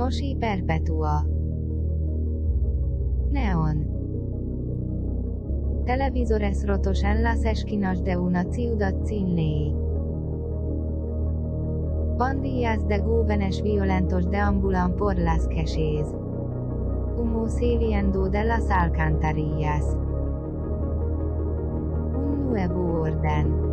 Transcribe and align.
Nosi 0.00 0.34
Perpetua 0.34 1.26
Neon 3.32 3.86
Televisores 5.84 6.66
rotos 6.66 7.04
en 7.04 7.22
las 7.22 7.44
esquinas 7.44 8.02
de 8.02 8.16
una 8.16 8.44
ciudad 8.44 8.94
sin 9.04 9.36
ley. 9.36 9.76
Pandillas 12.16 12.88
de 12.88 13.00
jóvenes 13.00 13.60
violentos 13.62 14.30
deambulan 14.30 14.96
por 14.96 15.18
las 15.18 15.46
calles. 15.48 16.08
Humo 17.18 17.50
saliendo 17.50 18.30
de 18.30 18.44
las 18.44 18.70
alcantarillas. 18.70 19.84
Un 22.16 22.48
nuevo 22.48 23.02
orden. 23.02 23.69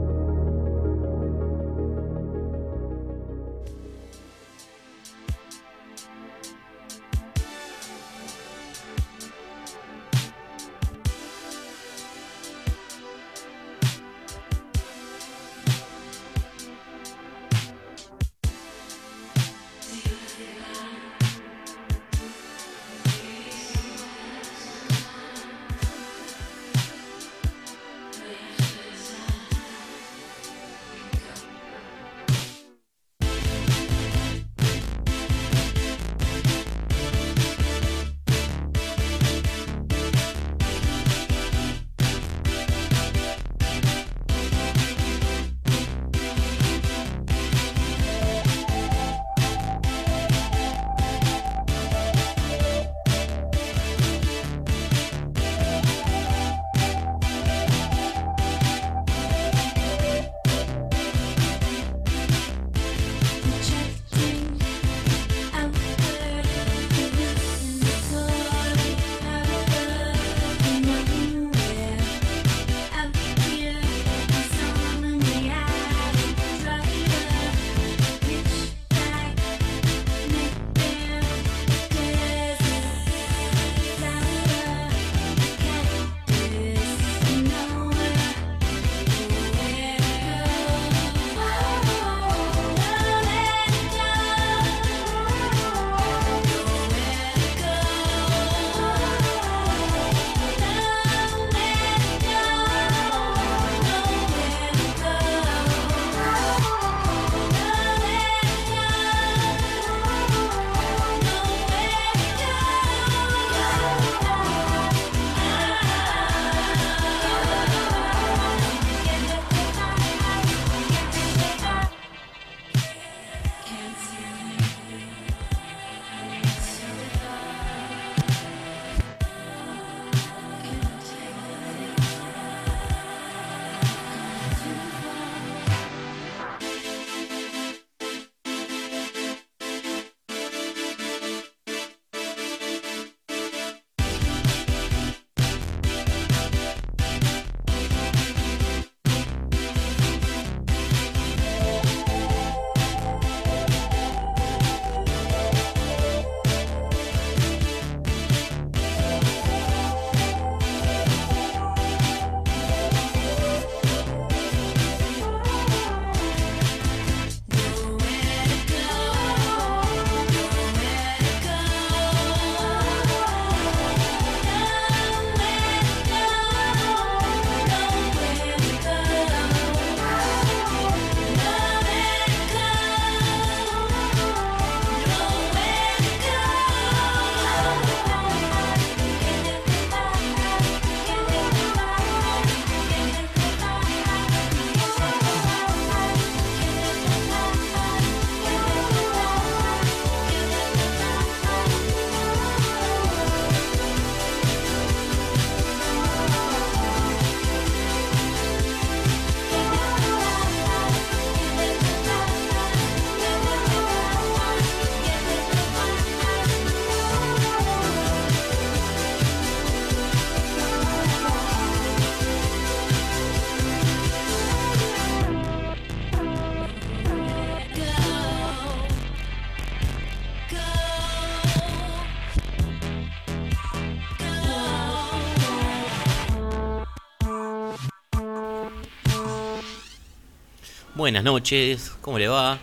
Buenas 240.98 241.24
noches, 241.24 241.92
¿cómo 242.02 242.18
le 242.18 242.28
va? 242.28 242.58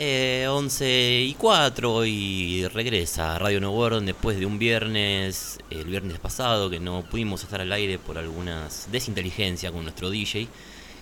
Eh, 0.00 0.46
11 0.48 1.20
y 1.28 1.34
4 1.34 2.04
y 2.04 2.66
regresa 2.66 3.36
a 3.36 3.38
Radio 3.38 3.60
No 3.60 3.70
World 3.70 4.04
después 4.04 4.36
de 4.40 4.46
un 4.46 4.58
viernes, 4.58 5.60
el 5.70 5.84
viernes 5.84 6.18
pasado, 6.18 6.68
que 6.68 6.80
no 6.80 7.04
pudimos 7.08 7.44
estar 7.44 7.60
al 7.60 7.70
aire 7.70 8.00
por 8.00 8.18
algunas 8.18 8.88
desinteligencia 8.90 9.70
con 9.70 9.84
nuestro 9.84 10.10
DJ, 10.10 10.48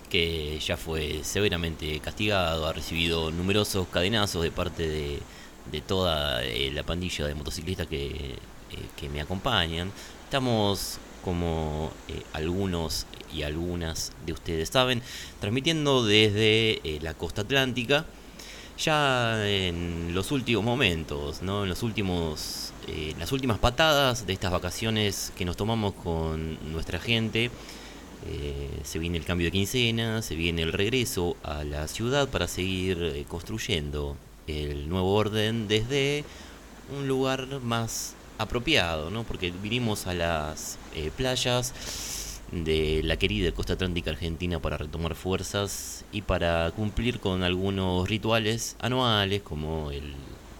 que 0.07 0.59
ya 0.59 0.77
fue 0.77 1.23
severamente 1.23 1.99
castigado, 1.99 2.67
ha 2.67 2.73
recibido 2.73 3.31
numerosos 3.31 3.87
cadenazos 3.87 4.43
de 4.43 4.51
parte 4.51 4.87
de, 4.87 5.81
toda 5.81 6.43
eh, 6.43 6.69
la 6.71 6.83
pandilla 6.83 7.25
de 7.25 7.33
motociclistas 7.33 7.87
que, 7.87 8.05
eh, 8.05 8.37
que 8.95 9.09
me 9.09 9.19
acompañan. 9.19 9.91
Estamos 10.25 10.99
como 11.23 11.91
eh, 12.07 12.21
algunos 12.33 13.05
y 13.33 13.43
algunas 13.43 14.11
de 14.25 14.33
ustedes 14.33 14.69
saben, 14.69 15.01
transmitiendo 15.39 16.05
desde 16.05 16.79
eh, 16.83 16.99
la 17.01 17.13
costa 17.13 17.41
atlántica. 17.41 18.05
ya 18.77 19.45
en 19.45 20.13
los 20.13 20.31
últimos 20.31 20.63
momentos, 20.63 21.41
¿no? 21.41 21.63
En 21.63 21.69
los 21.69 21.83
últimos, 21.83 22.71
eh, 22.87 23.13
las 23.19 23.31
últimas 23.33 23.59
patadas 23.59 24.25
de 24.25 24.33
estas 24.33 24.51
vacaciones 24.51 25.33
que 25.37 25.43
nos 25.45 25.57
tomamos 25.57 25.93
con 25.93 26.57
nuestra 26.71 26.99
gente. 26.99 27.51
Eh, 28.27 28.69
se 28.83 28.99
viene 28.99 29.17
el 29.17 29.25
cambio 29.25 29.47
de 29.47 29.51
quincena, 29.51 30.21
se 30.21 30.35
viene 30.35 30.61
el 30.61 30.73
regreso 30.73 31.35
a 31.43 31.63
la 31.63 31.87
ciudad 31.87 32.29
para 32.29 32.47
seguir 32.47 33.25
construyendo 33.29 34.17
el 34.47 34.89
nuevo 34.89 35.13
orden 35.15 35.67
desde 35.67 36.23
un 36.97 37.07
lugar 37.07 37.61
más 37.61 38.15
apropiado, 38.39 39.11
¿no? 39.11 39.23
Porque 39.23 39.51
vinimos 39.51 40.07
a 40.07 40.15
las 40.15 40.79
playas 41.15 41.73
de 42.51 43.01
la 43.03 43.17
querida 43.17 43.51
costa 43.51 43.73
atlántica 43.73 44.11
argentina 44.11 44.59
para 44.59 44.77
retomar 44.77 45.15
fuerzas 45.15 46.05
y 46.11 46.21
para 46.21 46.71
cumplir 46.71 47.19
con 47.19 47.43
algunos 47.43 48.09
rituales 48.09 48.75
anuales 48.79 49.41
como 49.41 49.91
el, 49.91 50.13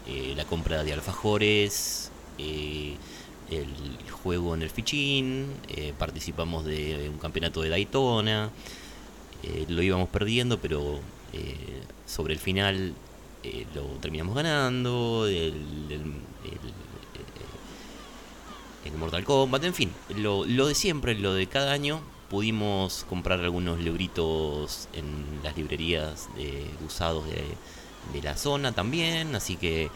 eh, 0.07 0.33
la 0.35 0.45
compra 0.45 0.83
de 0.83 0.93
alfajores, 0.93 2.11
eh, 2.37 2.95
el 3.49 4.11
juego 4.11 4.53
en 4.53 4.61
el 4.61 4.69
fichín, 4.69 5.47
eh, 5.69 5.93
participamos 5.97 6.65
de 6.65 7.09
un 7.11 7.17
campeonato 7.17 7.61
de 7.61 7.69
Daytona, 7.69 8.51
lo 9.69 9.81
íbamos 9.81 10.09
perdiendo 10.09 10.59
pero 10.59 10.99
sobre 12.05 12.33
el 12.33 12.39
final 12.39 12.93
lo 13.73 13.83
terminamos 14.01 14.35
ganando, 14.35 15.25
el 15.27 15.53
en 18.85 18.99
Mortal 18.99 19.23
Kombat, 19.23 19.63
en 19.63 19.73
fin, 19.73 19.91
lo, 20.15 20.45
de 20.45 20.75
siempre, 20.75 21.15
lo 21.15 21.33
de 21.33 21.47
cada 21.47 21.71
año. 21.71 22.01
Pudimos 22.29 23.05
comprar 23.09 23.39
algunos 23.39 23.79
libritos 23.79 24.87
en 24.93 25.25
las 25.43 25.57
librerías 25.57 26.29
de 26.35 26.69
usados 26.85 27.25
de, 27.25 28.21
la 28.21 28.37
zona 28.37 28.71
también, 28.71 29.35
así 29.35 29.55
que 29.55 29.89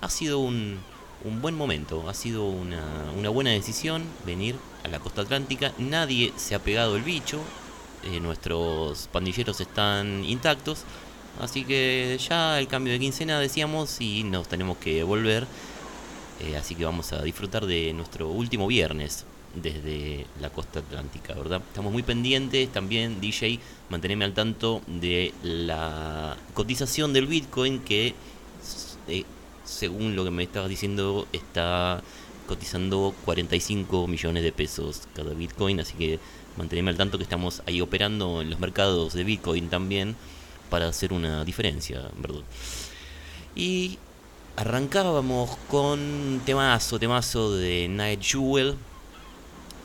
ha 0.00 0.08
sido 0.08 0.38
un, 0.38 0.78
un 1.24 1.42
buen 1.42 1.56
momento, 1.56 2.08
ha 2.08 2.14
sido 2.14 2.44
una, 2.44 2.82
una, 3.16 3.28
buena 3.28 3.50
decisión 3.50 4.02
venir 4.24 4.56
a 4.84 4.88
la 4.88 4.98
costa 5.00 5.22
atlántica. 5.22 5.72
Nadie 5.78 6.32
se 6.36 6.54
ha 6.54 6.60
pegado 6.60 6.96
el 6.96 7.02
bicho, 7.02 7.40
eh, 8.04 8.20
nuestros 8.20 9.08
pandilleros 9.08 9.60
están 9.60 10.24
intactos, 10.24 10.84
así 11.40 11.64
que 11.64 12.18
ya 12.18 12.58
el 12.58 12.68
cambio 12.68 12.92
de 12.92 13.00
quincena 13.00 13.40
decíamos 13.40 14.00
y 14.00 14.24
nos 14.24 14.48
tenemos 14.48 14.78
que 14.78 15.02
volver 15.02 15.46
eh, 16.40 16.56
así 16.56 16.74
que 16.74 16.84
vamos 16.84 17.12
a 17.12 17.22
disfrutar 17.22 17.66
de 17.66 17.92
nuestro 17.92 18.28
último 18.28 18.66
viernes 18.66 19.24
desde 19.54 20.26
la 20.40 20.50
costa 20.50 20.78
atlántica, 20.80 21.34
¿verdad? 21.34 21.60
Estamos 21.66 21.92
muy 21.92 22.02
pendientes 22.02 22.70
también, 22.72 23.20
DJ, 23.20 23.58
mantenerme 23.88 24.24
al 24.24 24.32
tanto 24.32 24.80
de 24.86 25.32
la 25.42 26.36
cotización 26.54 27.12
del 27.12 27.26
Bitcoin 27.26 27.80
que, 27.80 28.14
eh, 29.08 29.24
según 29.64 30.14
lo 30.14 30.24
que 30.24 30.30
me 30.30 30.44
estabas 30.44 30.68
diciendo, 30.68 31.26
está 31.32 32.02
cotizando 32.46 33.14
45 33.24 34.06
millones 34.06 34.42
de 34.42 34.52
pesos 34.52 35.02
cada 35.14 35.34
Bitcoin, 35.34 35.80
así 35.80 35.94
que 35.94 36.18
mantenerme 36.56 36.90
al 36.90 36.96
tanto 36.96 37.18
que 37.18 37.24
estamos 37.24 37.62
ahí 37.66 37.80
operando 37.80 38.42
en 38.42 38.50
los 38.50 38.60
mercados 38.60 39.14
de 39.14 39.24
Bitcoin 39.24 39.68
también 39.68 40.16
para 40.68 40.88
hacer 40.88 41.12
una 41.12 41.44
diferencia, 41.44 42.08
¿verdad? 42.18 42.42
Y 43.54 43.98
arrancábamos 44.56 45.56
con 45.70 46.40
temazo, 46.44 46.98
temazo 46.98 47.56
de 47.56 47.88
Night 47.88 48.22
Jewel. 48.22 48.76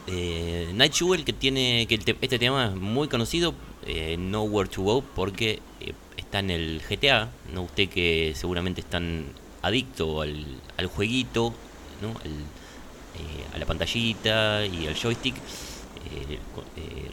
Eh, 0.08 0.72
Night 0.74 0.94
Jewel 0.94 1.26
que 1.26 1.34
tiene 1.34 1.88
que 1.88 1.96
este 1.96 2.40
tema 2.40 2.68
es 2.68 2.76
muy 2.76 3.08
conocido, 3.08 3.54
eh, 3.86 4.18
Nowhere 4.18 4.70
to 4.70 4.82
Go, 4.82 5.04
porque 5.16 5.60
eh, 5.80 5.94
está 6.18 6.40
en 6.40 6.52
el 6.52 6.82
GTA. 6.88 7.30
No 7.54 7.64
usted 7.64 7.90
que 7.90 8.34
seguramente 8.36 8.82
están 8.82 9.26
adicto 9.62 10.22
al, 10.22 10.46
al 10.78 10.88
jueguito, 10.88 11.54
¿no? 12.02 12.10
Eh, 12.10 13.54
a 13.54 13.58
la 13.58 13.66
pantallita 13.66 14.66
y 14.66 14.88
al 14.88 14.96
joystick. 14.96 15.36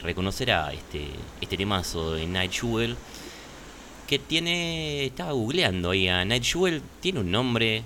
reconocerá 0.01 0.71
este, 0.73 1.07
este 1.41 1.57
temazo 1.57 2.13
de 2.13 2.27
Night 2.27 2.51
Jewel 2.51 2.95
tiene. 4.19 5.05
Estaba 5.05 5.31
googleando 5.31 5.91
ahí 5.91 6.07
a 6.07 6.23
Night 6.25 6.43
Jewel. 6.43 6.81
Tiene 7.01 7.19
un 7.19 7.31
nombre. 7.31 7.83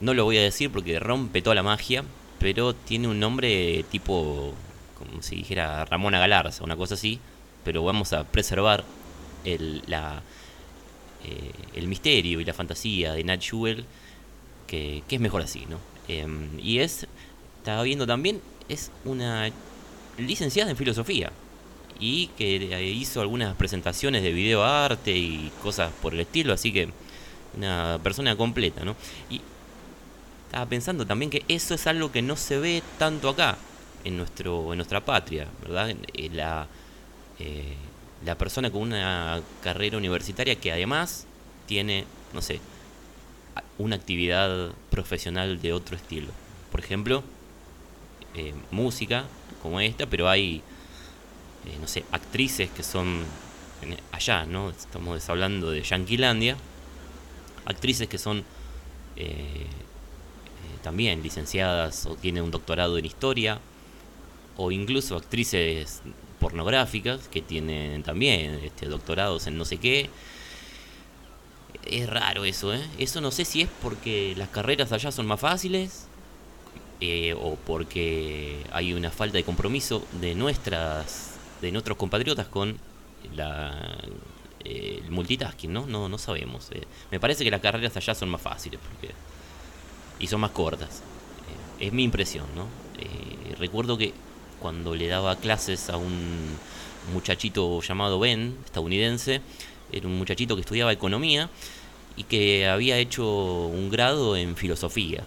No 0.00 0.14
lo 0.14 0.24
voy 0.24 0.38
a 0.38 0.42
decir 0.42 0.70
porque 0.70 0.98
rompe 0.98 1.42
toda 1.42 1.54
la 1.54 1.62
magia. 1.62 2.04
Pero 2.38 2.74
tiene 2.74 3.08
un 3.08 3.18
nombre 3.18 3.84
tipo. 3.90 4.54
Como 4.98 5.22
si 5.22 5.36
dijera 5.36 5.84
Ramona 5.84 6.18
Galarza, 6.18 6.64
una 6.64 6.76
cosa 6.76 6.94
así. 6.94 7.20
Pero 7.64 7.84
vamos 7.84 8.12
a 8.12 8.24
preservar 8.24 8.84
el, 9.44 9.82
la, 9.86 10.22
eh, 11.24 11.52
el 11.74 11.88
misterio 11.88 12.40
y 12.40 12.44
la 12.44 12.54
fantasía 12.54 13.12
de 13.12 13.24
Night 13.24 13.42
Jewel. 13.42 13.84
Que, 14.66 15.02
que 15.08 15.16
es 15.16 15.20
mejor 15.20 15.42
así, 15.42 15.66
¿no? 15.68 15.78
Em, 16.08 16.58
y 16.58 16.80
es. 16.80 17.06
Estaba 17.58 17.82
viendo 17.82 18.06
también. 18.06 18.40
Es 18.68 18.90
una 19.04 19.50
licenciada 20.18 20.70
en 20.70 20.76
filosofía 20.76 21.32
y 21.98 22.28
que 22.36 22.56
hizo 22.94 23.20
algunas 23.20 23.56
presentaciones 23.56 24.22
de 24.22 24.32
video 24.32 24.64
arte 24.64 25.16
y 25.16 25.50
cosas 25.62 25.92
por 26.00 26.14
el 26.14 26.20
estilo, 26.20 26.52
así 26.52 26.72
que 26.72 26.88
una 27.56 27.98
persona 28.02 28.36
completa, 28.36 28.84
¿no? 28.84 28.94
Y 29.30 29.40
estaba 30.46 30.66
pensando 30.66 31.06
también 31.06 31.30
que 31.30 31.44
eso 31.48 31.74
es 31.74 31.86
algo 31.86 32.12
que 32.12 32.22
no 32.22 32.36
se 32.36 32.58
ve 32.58 32.82
tanto 32.98 33.28
acá, 33.28 33.58
en, 34.04 34.16
nuestro, 34.16 34.72
en 34.72 34.78
nuestra 34.78 35.04
patria, 35.04 35.46
¿verdad? 35.62 35.94
La, 36.32 36.66
eh, 37.38 37.74
la 38.24 38.36
persona 38.36 38.70
con 38.70 38.82
una 38.82 39.40
carrera 39.62 39.96
universitaria 39.96 40.56
que 40.56 40.72
además 40.72 41.26
tiene, 41.66 42.04
no 42.32 42.42
sé, 42.42 42.60
una 43.78 43.96
actividad 43.96 44.70
profesional 44.90 45.60
de 45.60 45.72
otro 45.72 45.96
estilo. 45.96 46.28
Por 46.70 46.80
ejemplo, 46.80 47.22
eh, 48.34 48.54
música 48.70 49.24
como 49.62 49.80
esta, 49.80 50.06
pero 50.06 50.28
hay 50.28 50.62
eh, 51.68 51.76
no 51.80 51.86
sé, 51.86 52.04
actrices 52.12 52.70
que 52.70 52.82
son 52.82 53.24
allá, 54.12 54.44
¿no? 54.44 54.70
Estamos 54.70 55.28
hablando 55.28 55.70
de 55.70 55.82
Yanquilandia, 55.82 56.56
actrices 57.64 58.08
que 58.08 58.18
son 58.18 58.38
eh, 59.16 59.26
eh, 59.26 59.66
también 60.82 61.22
licenciadas 61.22 62.06
o 62.06 62.16
tienen 62.16 62.44
un 62.44 62.50
doctorado 62.50 62.98
en 62.98 63.04
historia, 63.04 63.60
o 64.56 64.72
incluso 64.72 65.16
actrices 65.16 66.02
pornográficas 66.40 67.28
que 67.28 67.42
tienen 67.42 68.02
también 68.02 68.60
este, 68.64 68.86
doctorados 68.86 69.46
en 69.46 69.58
no 69.58 69.64
sé 69.64 69.76
qué. 69.76 70.10
Es 71.84 72.08
raro 72.08 72.44
eso, 72.44 72.74
¿eh? 72.74 72.82
Eso 72.98 73.20
no 73.20 73.30
sé 73.30 73.44
si 73.44 73.62
es 73.62 73.68
porque 73.82 74.34
las 74.36 74.48
carreras 74.48 74.92
allá 74.92 75.12
son 75.12 75.26
más 75.26 75.40
fáciles 75.40 76.06
o 77.40 77.56
porque 77.64 78.64
hay 78.72 78.92
una 78.92 79.10
falta 79.10 79.36
de 79.36 79.44
compromiso 79.44 80.04
de 80.20 80.34
nuestras 80.34 81.37
de 81.60 81.72
nuestros 81.72 81.96
compatriotas 81.96 82.48
con 82.48 82.78
la, 83.34 83.98
eh, 84.64 85.00
el 85.04 85.10
multitasking, 85.10 85.72
¿no? 85.72 85.86
No, 85.86 86.08
no 86.08 86.18
sabemos. 86.18 86.70
Eh. 86.72 86.82
me 87.10 87.20
parece 87.20 87.44
que 87.44 87.50
las 87.50 87.60
carreras 87.60 87.96
allá 87.96 88.14
son 88.14 88.28
más 88.28 88.40
fáciles 88.40 88.80
porque, 88.80 89.14
y 90.18 90.26
son 90.26 90.40
más 90.40 90.50
cortas. 90.50 91.02
Eh, 91.80 91.86
es 91.86 91.92
mi 91.92 92.04
impresión, 92.04 92.46
¿no? 92.54 92.66
recuerdo 93.58 93.98
que 93.98 94.12
cuando 94.60 94.94
le 94.94 95.08
daba 95.08 95.34
clases 95.36 95.90
a 95.90 95.96
un 95.96 96.56
muchachito 97.12 97.80
llamado 97.80 98.20
Ben, 98.20 98.56
estadounidense, 98.64 99.40
era 99.90 100.06
un 100.06 100.16
muchachito 100.16 100.54
que 100.54 100.60
estudiaba 100.60 100.92
economía 100.92 101.50
y 102.16 102.24
que 102.24 102.68
había 102.68 102.98
hecho 102.98 103.26
un 103.66 103.90
grado 103.90 104.36
en 104.36 104.56
filosofía. 104.56 105.22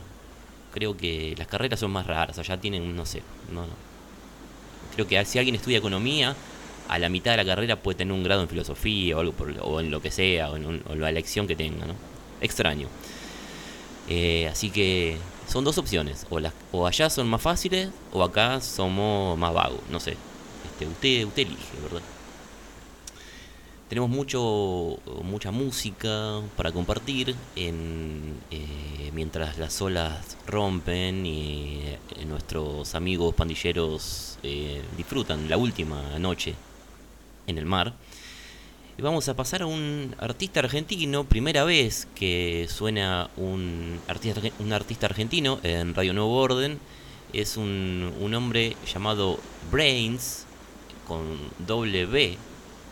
Creo 0.74 0.96
que 0.96 1.36
las 1.38 1.48
carreras 1.48 1.80
son 1.80 1.92
más 1.92 2.08
raras, 2.08 2.38
allá 2.38 2.60
tienen, 2.60 2.96
no 2.96 3.06
sé, 3.06 3.22
no, 3.52 3.66
Que 5.08 5.24
si 5.25 5.39
alguien 5.39 5.55
estudia 5.55 5.77
economía, 5.77 6.36
a 6.88 7.00
la 7.00 7.10
mitad 7.10 7.31
de 7.31 7.38
la 7.38 7.46
carrera 7.46 7.77
puede 7.77 7.98
tener 7.98 8.13
un 8.13 8.24
grado 8.24 8.41
en 8.41 8.50
filosofía 8.50 9.17
o 9.17 9.79
en 9.79 9.91
lo 9.91 10.01
que 10.01 10.12
sea, 10.12 10.51
o 10.51 10.58
en, 10.58 10.84
la 11.00 11.10
elección 11.10 11.48
que 11.48 11.55
tenga, 11.55 11.86
¿no? 11.86 11.96
Extraño. 12.41 12.88
Eh, 14.10 14.48
así 14.51 14.72
que 14.72 15.17
son 15.48 15.63
dos 15.63 15.77
opciones, 15.77 16.25
o, 16.29 16.39
o 16.72 16.88
allá 16.88 17.10
son 17.10 17.27
más 17.29 17.41
fáciles 17.41 17.89
o 18.12 18.24
acá 18.24 18.60
somos 18.62 19.38
más 19.38 19.53
vagos, 19.53 19.79
no 19.89 20.00
sé. 20.00 20.17
Este, 20.65 20.86
usted, 20.86 21.25
usted 21.25 21.43
elige, 21.43 21.81
¿verdad? 21.81 22.01
Tenemos 23.91 24.10
mucho 24.10 25.00
mucha 25.21 25.51
música 25.51 26.39
para 26.55 26.71
compartir 26.71 27.36
eh, 27.57 27.74
mientras 29.13 29.57
las 29.57 29.81
olas 29.81 30.38
rompen 30.48 31.25
y 31.25 31.81
eh, 31.83 32.25
nuestros 32.25 32.95
amigos 32.95 33.36
pandilleros 33.36 34.39
eh, 34.43 34.81
disfrutan 34.95 35.50
la 35.50 35.57
última 35.57 36.17
noche 36.19 36.55
en 37.48 37.57
el 37.57 37.65
mar. 37.65 37.93
Y 38.98 39.01
vamos 39.01 39.27
a 39.27 39.36
pasar 39.36 39.63
a 39.63 39.65
un 39.65 40.15
artista 40.19 40.62
argentino, 40.62 41.25
primera 41.25 41.65
vez 41.65 42.07
que 42.15 42.67
suena 42.69 43.29
un 43.36 44.00
artista, 44.07 44.39
un 44.60 44.71
artista 44.71 45.07
argentino 45.07 45.60
en 45.63 45.95
Radio 45.95 46.13
Nuevo 46.13 46.38
Orden. 46.38 46.79
Es 47.33 47.57
un, 47.57 48.13
un 48.21 48.33
hombre 48.36 48.77
llamado 48.88 49.38
Brains, 49.69 50.45
con 51.05 51.38
doble 51.67 52.05
B 52.05 52.38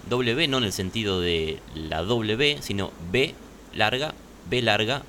W 0.10 0.48
no 0.48 0.58
en 0.58 0.64
el 0.64 0.74
sentido 0.74 1.22
de 1.22 1.60
la 1.76 2.02
W, 2.04 2.58
sino 2.62 2.92
B 3.12 3.36
larga, 3.74 4.14
B 4.50 4.62
larga, 4.62 5.04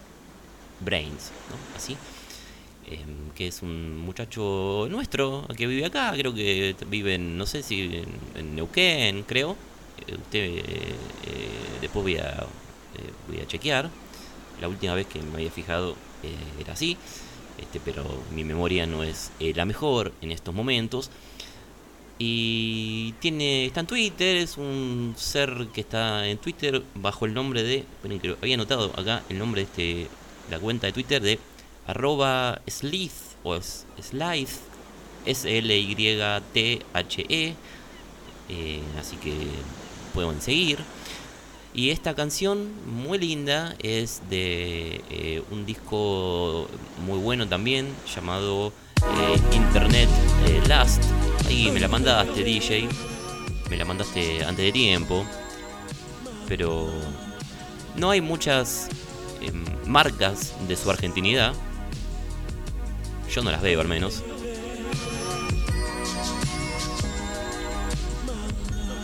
Brains, 0.80 1.32
¿no? 1.50 1.76
Así. 1.76 1.96
Em, 2.86 3.30
que 3.34 3.46
es 3.46 3.62
un 3.62 3.98
muchacho 3.98 4.88
nuestro 4.90 5.46
que 5.56 5.66
vive 5.66 5.86
acá, 5.86 6.12
creo 6.16 6.34
que 6.34 6.74
vive 6.88 7.14
en, 7.14 7.38
no 7.38 7.46
sé 7.46 7.62
si 7.62 8.02
en, 8.34 8.54
Neuquén, 8.54 9.22
creo. 9.22 9.56
Eh, 10.06 10.14
usted, 10.14 10.58
eh, 10.58 10.94
después 11.80 12.02
voy 12.02 12.16
a, 12.16 12.46
voy 13.28 13.40
a 13.40 13.46
chequear. 13.46 13.90
La 14.60 14.68
última 14.68 14.94
vez 14.94 15.06
que 15.06 15.22
me 15.22 15.36
había 15.36 15.50
fijado 15.50 15.96
era 16.60 16.74
así, 16.74 16.98
este, 17.58 17.80
pero 17.80 18.04
mi 18.34 18.44
memoria 18.44 18.86
no 18.86 19.02
es 19.02 19.30
la 19.38 19.64
mejor 19.64 20.12
en 20.20 20.32
estos 20.32 20.54
momentos. 20.54 21.10
Y 22.22 23.12
tiene, 23.12 23.64
está 23.64 23.80
en 23.80 23.86
Twitter, 23.86 24.36
es 24.36 24.58
un 24.58 25.14
ser 25.16 25.68
que 25.72 25.80
está 25.80 26.28
en 26.28 26.36
Twitter 26.36 26.82
bajo 26.94 27.24
el 27.24 27.32
nombre 27.32 27.62
de, 27.62 27.86
había 28.42 28.56
anotado 28.56 28.92
acá 28.98 29.22
el 29.30 29.38
nombre 29.38 29.62
de 29.62 29.64
este, 29.64 30.06
la 30.50 30.58
cuenta 30.58 30.86
de 30.86 30.92
Twitter 30.92 31.22
de 31.22 31.38
arroba 31.86 32.60
Slith 32.68 33.14
o 33.42 33.58
Slith, 33.58 34.50
S-L-Y-T-H-E, 35.24 36.44
eh, 38.50 38.82
así 38.98 39.16
que 39.16 39.32
pueden 40.12 40.42
seguir. 40.42 40.80
Y 41.72 41.88
esta 41.88 42.14
canción, 42.14 42.70
muy 42.84 43.16
linda, 43.16 43.74
es 43.82 44.20
de 44.28 45.00
eh, 45.08 45.42
un 45.50 45.64
disco 45.64 46.68
muy 47.06 47.18
bueno 47.18 47.48
también, 47.48 47.88
llamado 48.14 48.74
Internet 49.52 50.08
Last 50.66 51.02
y 51.48 51.70
me 51.70 51.80
la 51.80 51.88
mandaste, 51.88 52.44
DJ. 52.44 52.88
Me 53.68 53.76
la 53.76 53.84
mandaste 53.84 54.44
antes 54.44 54.64
de 54.64 54.72
tiempo. 54.72 55.24
Pero 56.48 56.90
no 57.96 58.10
hay 58.10 58.20
muchas 58.20 58.88
em, 59.40 59.64
marcas 59.86 60.54
de 60.66 60.76
su 60.76 60.90
argentinidad. 60.90 61.52
Yo 63.30 63.42
no 63.42 63.50
las 63.50 63.62
veo 63.62 63.80
al 63.80 63.88
menos. 63.88 64.22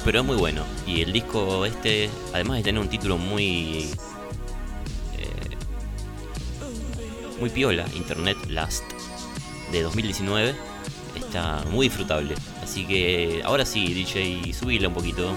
Pero 0.04 0.20
es 0.20 0.24
muy 0.24 0.36
bueno. 0.36 0.62
Y 0.86 1.02
el 1.02 1.12
disco 1.12 1.66
este, 1.66 2.08
además 2.32 2.58
de 2.58 2.62
tener 2.62 2.80
un 2.80 2.88
título 2.88 3.18
muy... 3.18 3.90
Eh, 5.18 5.56
muy 7.40 7.50
piola, 7.50 7.84
Internet 7.94 8.36
Last, 8.48 8.84
de 9.72 9.82
2019 9.82 10.54
está 11.14 11.64
muy 11.70 11.88
disfrutable. 11.88 12.34
Así 12.62 12.86
que 12.86 13.42
ahora 13.44 13.64
sí, 13.64 13.92
DJ, 13.92 14.52
subile 14.52 14.86
un 14.86 14.94
poquito. 14.94 15.34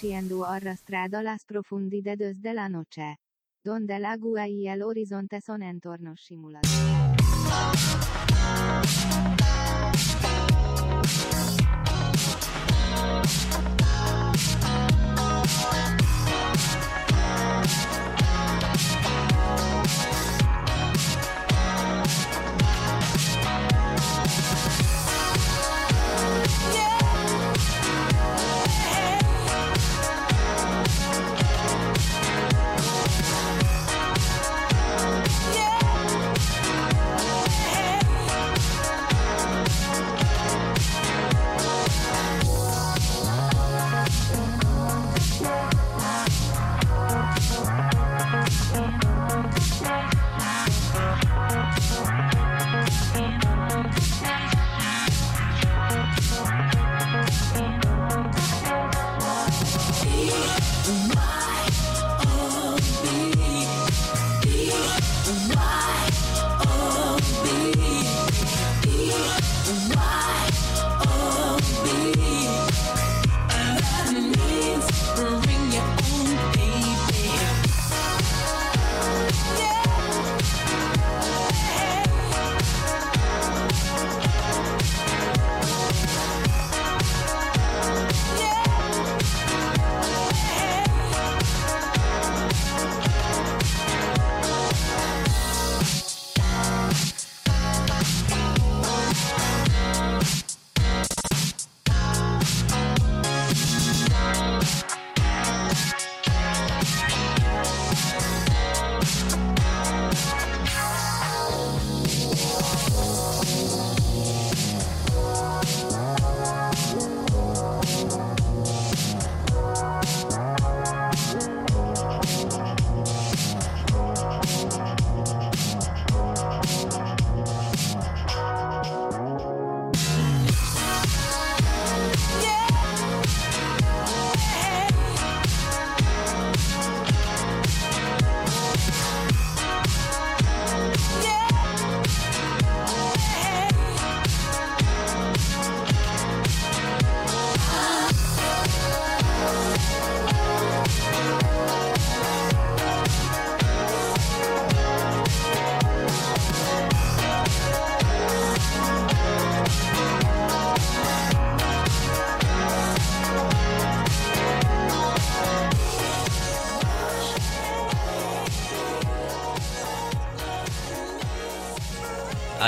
Yendo 0.00 0.46
arrastrada 0.46 1.22
las 1.22 1.44
profundidades 1.44 2.40
de 2.40 2.54
la 2.54 2.68
noche. 2.68 3.18
Donde 3.62 3.96
el 3.96 4.06
agua 4.06 4.48
y 4.48 4.68
el 4.68 4.82
horizonte 4.82 5.40
son 5.40 5.62
entornos 5.62 6.24
simulados. 6.24 6.70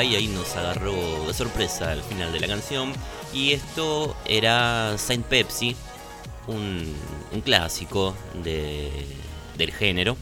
Ahí, 0.02 0.16
ahí 0.16 0.26
nos 0.26 0.56
agarró 0.56 1.26
de 1.26 1.32
sorpresa 1.32 1.92
al 1.92 2.02
final 2.02 2.32
de 2.32 2.40
la 2.40 2.48
canción. 2.48 2.92
Y 3.32 3.52
esto 3.52 4.16
era 4.26 4.98
Saint 4.98 5.24
Pepsi, 5.24 5.76
un, 6.48 6.92
un 7.32 7.40
clásico 7.40 8.14
de, 8.42 8.90
del 9.56 9.72
género. 9.72 10.16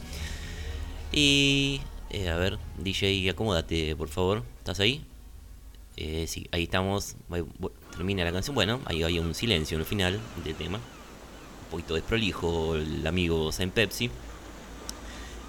Y 1.12 1.80
eh, 2.10 2.28
a 2.28 2.36
ver, 2.36 2.58
DJ, 2.78 3.30
acomódate, 3.30 3.96
por 3.96 4.08
favor. 4.08 4.42
¿Estás 4.58 4.80
ahí? 4.80 5.02
Eh, 5.96 6.26
sí, 6.28 6.46
ahí 6.52 6.64
estamos. 6.64 7.16
Termina 7.92 8.24
la 8.24 8.32
canción. 8.32 8.54
Bueno, 8.54 8.80
ahí 8.84 9.02
hay 9.02 9.18
un 9.18 9.34
silencio 9.34 9.76
en 9.76 9.80
el 9.80 9.86
final 9.86 10.20
del 10.44 10.54
tema. 10.54 10.76
Un 10.78 11.70
poquito 11.70 11.94
desprolijo 11.94 12.76
el 12.76 13.06
amigo 13.06 13.50
Saint 13.50 13.72
Pepsi. 13.72 14.10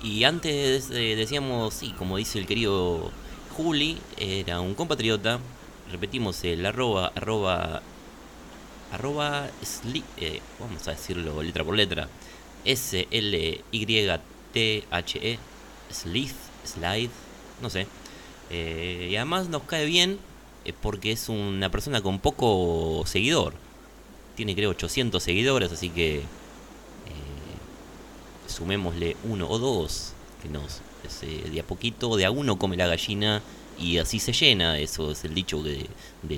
Y 0.02 0.24
antes 0.24 0.90
eh, 0.90 1.16
decíamos, 1.18 1.74
sí, 1.74 1.94
como 1.98 2.18
dice 2.18 2.40
el 2.40 2.48
querido 2.48 3.12
Juli, 3.52 3.98
era 4.18 4.60
un 4.62 4.74
compatriota. 4.76 5.40
Repetimos 5.92 6.44
el 6.44 6.66
arroba, 6.66 7.12
arroba, 7.16 7.82
arroba, 8.92 9.50
eh, 10.18 10.42
vamos 10.60 10.88
a 10.88 10.92
decirlo 10.92 11.44
letra 11.44 11.64
por 11.64 11.76
letra. 11.76 12.08
S-L-Y-T-H-E, 12.66 13.70
Slith, 15.92 16.36
Slide, 16.66 17.10
no 17.62 17.70
sé. 17.70 17.88
Eh, 18.50 19.10
y 19.12 19.16
además 19.16 19.50
nos 19.50 19.64
cae 19.64 19.86
bien 19.86 20.20
porque 20.82 21.12
es 21.12 21.30
una 21.30 21.70
persona 21.70 22.02
con 22.02 22.20
poco 22.20 23.04
seguidor. 23.06 23.54
Tiene 24.36 24.56
creo 24.56 24.72
800 24.72 25.22
seguidores, 25.22 25.72
así 25.72 25.90
que 25.90 26.24
sumémosle 28.52 29.16
uno 29.24 29.50
o 29.50 29.58
dos, 29.58 30.14
que 30.42 30.50
nos, 30.50 30.82
de 31.22 31.60
a 31.60 31.64
poquito, 31.64 32.16
de 32.16 32.26
a 32.26 32.32
uno 32.32 32.58
come 32.58 32.78
la 32.78 32.88
gallina 32.88 33.42
y 33.82 33.98
así 33.98 34.20
se 34.20 34.34
llena, 34.34 34.78
eso 34.78 35.12
es 35.12 35.26
el 35.26 35.34
dicho 35.34 35.62
de, 35.64 35.88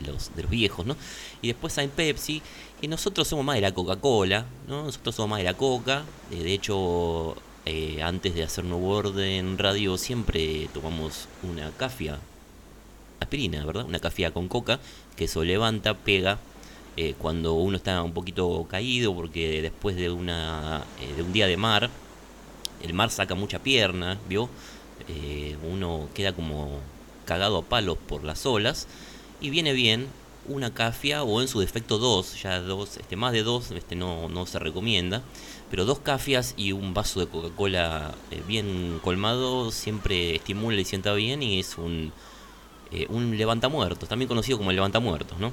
los 0.01 0.31
viejos, 0.49 0.85
¿no? 0.85 0.95
Y 1.41 1.47
después 1.47 1.77
hay 1.77 1.87
Pepsi, 1.87 2.41
que 2.79 2.87
nosotros 2.87 3.27
somos 3.27 3.45
más 3.45 3.55
de 3.55 3.61
la 3.61 3.73
Coca-Cola, 3.73 4.45
¿no? 4.67 4.85
Nosotros 4.85 5.15
somos 5.15 5.31
más 5.31 5.39
de 5.39 5.45
la 5.45 5.53
Coca, 5.55 6.03
eh, 6.31 6.43
de 6.43 6.53
hecho, 6.53 7.35
eh, 7.65 8.01
antes 8.01 8.33
de 8.35 8.43
hacer 8.43 8.65
nuevo 8.65 8.89
orden 8.89 9.57
radio 9.57 9.97
siempre 9.97 10.69
tomamos 10.73 11.27
una 11.43 11.71
cafia, 11.71 12.19
aspirina, 13.19 13.65
¿verdad? 13.65 13.85
Una 13.85 13.99
cafia 13.99 14.31
con 14.31 14.47
coca, 14.47 14.79
que 15.15 15.25
eso 15.25 15.43
levanta, 15.43 15.97
pega, 15.97 16.39
eh, 16.95 17.15
cuando 17.17 17.53
uno 17.53 17.77
está 17.77 18.03
un 18.03 18.13
poquito 18.13 18.65
caído, 18.69 19.13
porque 19.15 19.61
después 19.61 19.95
de, 19.95 20.11
una, 20.11 20.83
de 21.15 21.23
un 21.23 21.33
día 21.33 21.47
de 21.47 21.57
mar, 21.57 21.89
el 22.83 22.93
mar 22.93 23.09
saca 23.09 23.33
mucha 23.33 23.59
pierna, 23.59 24.19
¿vio? 24.29 24.49
Eh, 25.07 25.57
uno 25.69 26.07
queda 26.13 26.33
como 26.33 26.79
cagado 27.25 27.57
a 27.57 27.61
palos 27.63 27.97
por 27.97 28.23
las 28.23 28.45
olas 28.45 28.87
y 29.41 29.49
viene 29.49 29.73
bien 29.73 30.07
una 30.47 30.73
cafia 30.73 31.23
o 31.23 31.41
en 31.41 31.47
su 31.47 31.61
defecto 31.61 31.97
dos, 31.97 32.41
ya 32.41 32.59
dos, 32.59 32.97
este, 32.97 33.15
más 33.15 33.31
de 33.31 33.43
dos 33.43 33.71
este, 33.71 33.95
no, 33.95 34.27
no 34.27 34.45
se 34.45 34.59
recomienda, 34.59 35.23
pero 35.71 35.85
dos 35.85 35.99
cafias 35.99 36.53
y 36.57 36.73
un 36.73 36.93
vaso 36.93 37.21
de 37.21 37.27
Coca-Cola 37.27 38.13
eh, 38.31 38.41
bien 38.45 38.99
colmado 39.01 39.71
siempre 39.71 40.35
estimula 40.35 40.79
y 40.79 40.85
sienta 40.85 41.13
bien 41.13 41.41
y 41.41 41.59
es 41.59 41.77
un, 41.77 42.11
eh, 42.91 43.07
un 43.09 43.37
levantamuertos, 43.37 44.09
también 44.09 44.27
conocido 44.27 44.57
como 44.57 44.71
el 44.71 44.75
levantamuertos, 44.75 45.39
¿no? 45.39 45.51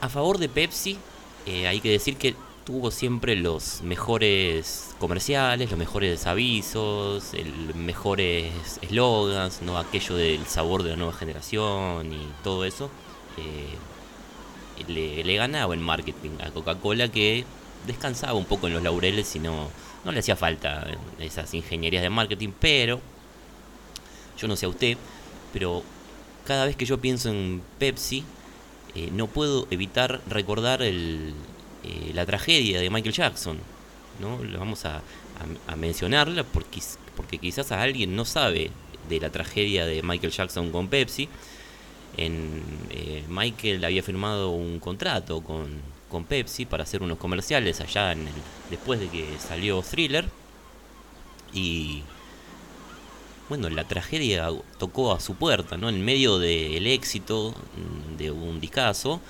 a 0.00 0.08
favor 0.08 0.38
de 0.38 0.48
Pepsi, 0.48 0.98
hay 1.46 1.80
que 1.80 1.88
decir 1.88 2.16
que 2.16 2.34
tuvo 2.66 2.90
siempre 2.90 3.36
los 3.36 3.80
mejores 3.82 4.90
comerciales, 4.98 5.70
los 5.70 5.78
mejores 5.78 6.26
avisos, 6.26 7.32
el 7.32 7.74
mejores 7.76 8.52
eslogans, 8.82 9.62
no 9.62 9.78
aquello 9.78 10.16
del 10.16 10.44
sabor 10.46 10.82
de 10.82 10.90
la 10.90 10.96
nueva 10.96 11.12
generación 11.12 12.12
y 12.12 12.26
todo 12.42 12.64
eso. 12.64 12.90
Eh, 13.38 13.76
le, 14.88 15.36
ganaba 15.36 15.74
en 15.74 15.80
marketing 15.80 16.30
a 16.44 16.50
Coca-Cola 16.50 17.08
que 17.08 17.44
descansaba 17.86 18.34
un 18.34 18.46
poco 18.46 18.66
en 18.66 18.74
los 18.74 18.82
laureles 18.82 19.36
y 19.36 19.38
no, 19.38 19.68
no 20.04 20.10
le 20.10 20.18
hacía 20.18 20.34
falta 20.34 20.88
esas 21.20 21.54
ingenierías 21.54 22.02
de 22.02 22.10
marketing, 22.10 22.50
pero 22.58 23.00
yo 24.36 24.48
no 24.48 24.56
sé 24.56 24.66
a 24.66 24.70
usted, 24.70 24.98
pero 25.52 25.84
cada 26.44 26.64
vez 26.66 26.74
que 26.74 26.84
yo 26.84 27.00
pienso 27.00 27.28
en 27.28 27.62
Pepsi, 27.78 28.24
eh, 28.96 29.10
no 29.12 29.28
puedo 29.28 29.68
evitar 29.70 30.20
recordar 30.28 30.82
el, 30.82 31.32
eh, 31.86 32.10
la 32.14 32.26
tragedia 32.26 32.80
de 32.80 32.90
Michael 32.90 33.14
Jackson. 33.14 33.58
¿no? 34.20 34.42
Lo 34.42 34.58
vamos 34.58 34.84
a, 34.84 35.02
mencionarla 35.76 36.44
porque, 36.44 36.80
porque 37.14 37.38
quizás 37.38 37.70
a 37.70 37.82
alguien 37.82 38.16
no 38.16 38.24
sabe 38.24 38.70
de 39.08 39.20
la 39.20 39.30
tragedia 39.30 39.84
de 39.84 40.02
Michael 40.02 40.32
Jackson 40.32 40.70
con 40.70 40.88
Pepsi. 40.88 41.28
Eh, 42.16 43.22
Michael 43.28 43.84
había 43.84 44.02
firmado 44.02 44.50
un 44.50 44.80
contrato 44.80 45.42
con, 45.42 45.68
con, 46.08 46.24
Pepsi 46.24 46.64
para 46.64 46.84
hacer 46.84 47.02
unos 47.02 47.18
comerciales 47.18 47.82
allá 47.82 48.12
en 48.12 48.26
después 48.70 48.98
de 48.98 49.08
que 49.08 49.26
salió 49.38 49.82
Thriller. 49.82 50.26
Y 51.52 52.02
bueno, 53.50 53.68
la 53.68 53.84
tragedia 53.84 54.48
tocó 54.78 55.12
a 55.12 55.20
su 55.20 55.34
puerta, 55.34 55.76
¿no? 55.76 55.90
En 55.90 56.02
medio 56.04 56.38
del 56.38 56.86
éxito 56.86 57.54
de 58.16 58.30
un 58.30 58.60
discazo 58.60 59.20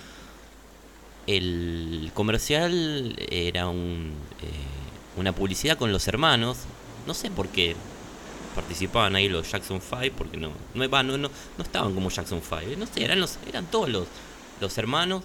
el 1.27 2.11
comercial 2.15 3.17
era 3.31 3.69
un, 3.69 4.13
eh, 4.43 5.19
una 5.19 5.33
publicidad 5.33 5.77
con 5.77 5.93
los 5.93 6.07
hermanos. 6.09 6.59
No 7.07 7.15
sé 7.15 7.31
por 7.31 7.49
qué 7.49 7.77
participaban 8.55 9.15
ahí 9.17 9.29
los 9.29 9.51
Jackson 9.51 9.81
5, 9.81 10.15
porque 10.17 10.37
no 10.37 10.51
no, 10.75 11.03
no, 11.03 11.19
no, 11.19 11.31
estaban 11.59 11.95
como 11.95 12.11
Jackson 12.11 12.41
5. 12.43 12.77
No 12.79 12.87
sé, 12.87 13.05
eran, 13.05 13.21
los, 13.21 13.39
eran 13.47 13.67
todos 13.67 13.89
los, 13.89 14.07
los 14.61 14.79
hermanos. 14.79 15.23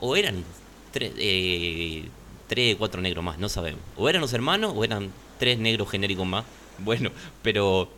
O 0.00 0.16
eran 0.16 0.44
tres, 0.92 1.12
eh, 1.16 2.04
tres, 2.46 2.76
cuatro 2.76 3.00
negros 3.00 3.24
más, 3.24 3.38
no 3.38 3.48
sabemos. 3.48 3.80
O 3.96 4.08
eran 4.08 4.20
los 4.20 4.32
hermanos 4.32 4.72
o 4.74 4.84
eran 4.84 5.10
tres 5.38 5.58
negros 5.58 5.90
genéricos 5.90 6.26
más. 6.26 6.44
Bueno, 6.80 7.10
pero 7.42 7.90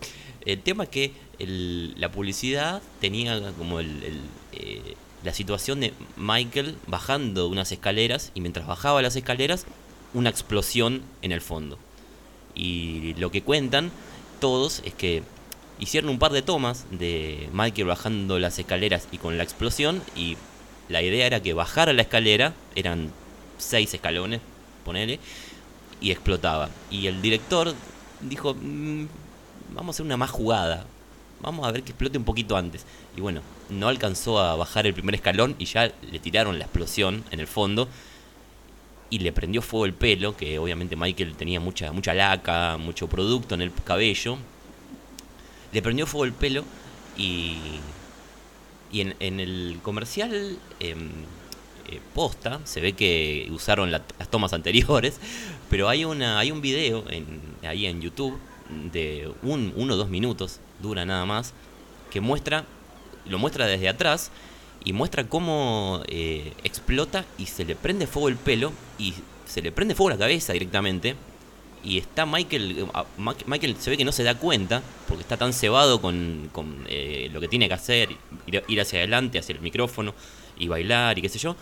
el 0.46 0.62
tema 0.62 0.84
es 0.84 0.88
que 0.88 1.12
la 1.38 2.10
publicidad 2.10 2.80
tenía 2.98 3.52
como 3.52 3.78
el, 3.78 4.22
eh, 4.52 4.96
la 5.24 5.34
situación 5.34 5.80
de 5.80 5.92
Michael 6.16 6.76
bajando 6.86 7.48
unas 7.48 7.72
escaleras 7.72 8.32
y 8.34 8.40
mientras 8.40 8.66
bajaba 8.66 9.02
las 9.02 9.16
escaleras, 9.16 9.66
una 10.14 10.30
explosión 10.30 11.02
en 11.22 11.32
el 11.32 11.40
fondo. 11.40 11.78
Y 12.54 13.14
lo 13.14 13.30
que 13.30 13.42
cuentan 13.42 13.90
todos 14.40 14.82
es 14.84 14.94
que 14.94 15.22
hicieron 15.78 16.10
un 16.10 16.18
par 16.18 16.32
de 16.32 16.42
tomas 16.42 16.86
de 16.90 17.48
Michael 17.52 17.86
bajando 17.86 18.38
las 18.38 18.58
escaleras 18.58 19.08
y 19.12 19.18
con 19.18 19.38
la 19.38 19.44
explosión 19.44 20.02
y 20.16 20.36
la 20.88 21.02
idea 21.02 21.26
era 21.26 21.40
que 21.40 21.54
bajara 21.54 21.92
la 21.92 22.02
escalera, 22.02 22.52
eran 22.74 23.12
seis 23.58 23.94
escalones, 23.94 24.40
ponele, 24.84 25.20
y 26.00 26.10
explotaba. 26.10 26.68
Y 26.90 27.06
el 27.06 27.22
director 27.22 27.74
dijo, 28.20 28.54
mm, 28.54 29.06
vamos 29.74 29.94
a 29.94 29.96
hacer 29.96 30.06
una 30.06 30.16
más 30.16 30.30
jugada, 30.30 30.86
vamos 31.42 31.66
a 31.66 31.72
ver 31.72 31.82
que 31.82 31.90
explote 31.92 32.18
un 32.18 32.24
poquito 32.24 32.56
antes. 32.56 32.84
Y 33.16 33.20
bueno, 33.20 33.42
no 33.68 33.88
alcanzó 33.88 34.38
a 34.38 34.56
bajar 34.56 34.86
el 34.86 34.94
primer 34.94 35.14
escalón 35.14 35.56
y 35.58 35.64
ya 35.64 35.92
le 36.10 36.18
tiraron 36.18 36.58
la 36.58 36.64
explosión 36.64 37.24
en 37.30 37.40
el 37.40 37.46
fondo. 37.46 37.88
Y 39.10 39.18
le 39.18 39.32
prendió 39.32 39.60
fuego 39.60 39.86
el 39.86 39.94
pelo, 39.94 40.36
que 40.36 40.58
obviamente 40.58 40.94
Michael 40.94 41.34
tenía 41.34 41.58
mucha, 41.58 41.90
mucha 41.92 42.14
laca, 42.14 42.76
mucho 42.76 43.08
producto 43.08 43.54
en 43.56 43.62
el 43.62 43.72
cabello. 43.84 44.38
Le 45.72 45.82
prendió 45.82 46.06
fuego 46.06 46.24
el 46.24 46.32
pelo 46.32 46.64
y, 47.16 47.56
y 48.92 49.00
en, 49.00 49.40
el 49.40 49.78
comercial 49.82 50.58
em, 50.78 51.10
eh, 51.88 52.00
posta 52.14 52.60
se 52.64 52.80
ve 52.80 52.92
que 52.92 53.48
usaron 53.50 53.90
las 53.90 54.02
tomas 54.30 54.52
anteriores, 54.52 55.18
pero 55.70 55.88
hay, 55.88 56.04
una, 56.04 56.38
hay 56.38 56.52
un 56.52 56.60
video 56.60 57.04
en, 57.10 57.40
ahí 57.62 57.86
en 57.86 58.00
YouTube 58.00 58.38
de 58.92 59.32
un, 59.42 59.72
uno 59.76 59.94
o 59.94 59.96
dos 59.96 60.08
minutos, 60.08 60.60
dura 60.82 61.04
nada 61.04 61.24
más, 61.26 61.54
que 62.10 62.20
muestra, 62.20 62.64
lo 63.26 63.38
muestra 63.38 63.66
desde 63.66 63.88
atrás 63.88 64.30
y 64.84 64.92
muestra 64.92 65.24
cómo 65.24 66.02
eh, 66.08 66.52
explota 66.64 67.24
y 67.38 67.46
se 67.46 67.64
le 67.64 67.76
prende 67.76 68.06
fuego 68.06 68.28
el 68.28 68.36
pelo 68.36 68.72
y 68.98 69.14
se 69.46 69.62
le 69.62 69.72
prende 69.72 69.94
fuego 69.94 70.10
la 70.10 70.18
cabeza 70.18 70.52
directamente. 70.52 71.16
Y 71.82 71.96
está 71.96 72.26
Michael, 72.26 72.78
eh, 72.78 73.34
Michael 73.46 73.76
se 73.78 73.90
ve 73.90 73.96
que 73.96 74.04
no 74.04 74.12
se 74.12 74.22
da 74.22 74.34
cuenta 74.34 74.82
porque 75.08 75.22
está 75.22 75.36
tan 75.36 75.52
cebado 75.52 76.00
con, 76.00 76.50
con 76.52 76.84
eh, 76.88 77.30
lo 77.32 77.40
que 77.40 77.48
tiene 77.48 77.68
que 77.68 77.74
hacer, 77.74 78.10
ir, 78.46 78.80
hacia 78.80 78.98
adelante, 78.98 79.38
hacia 79.38 79.54
el 79.54 79.60
micrófono 79.60 80.14
y 80.58 80.68
bailar 80.68 81.18
y 81.18 81.22
qué 81.22 81.28
sé 81.28 81.38
yo 81.38 81.56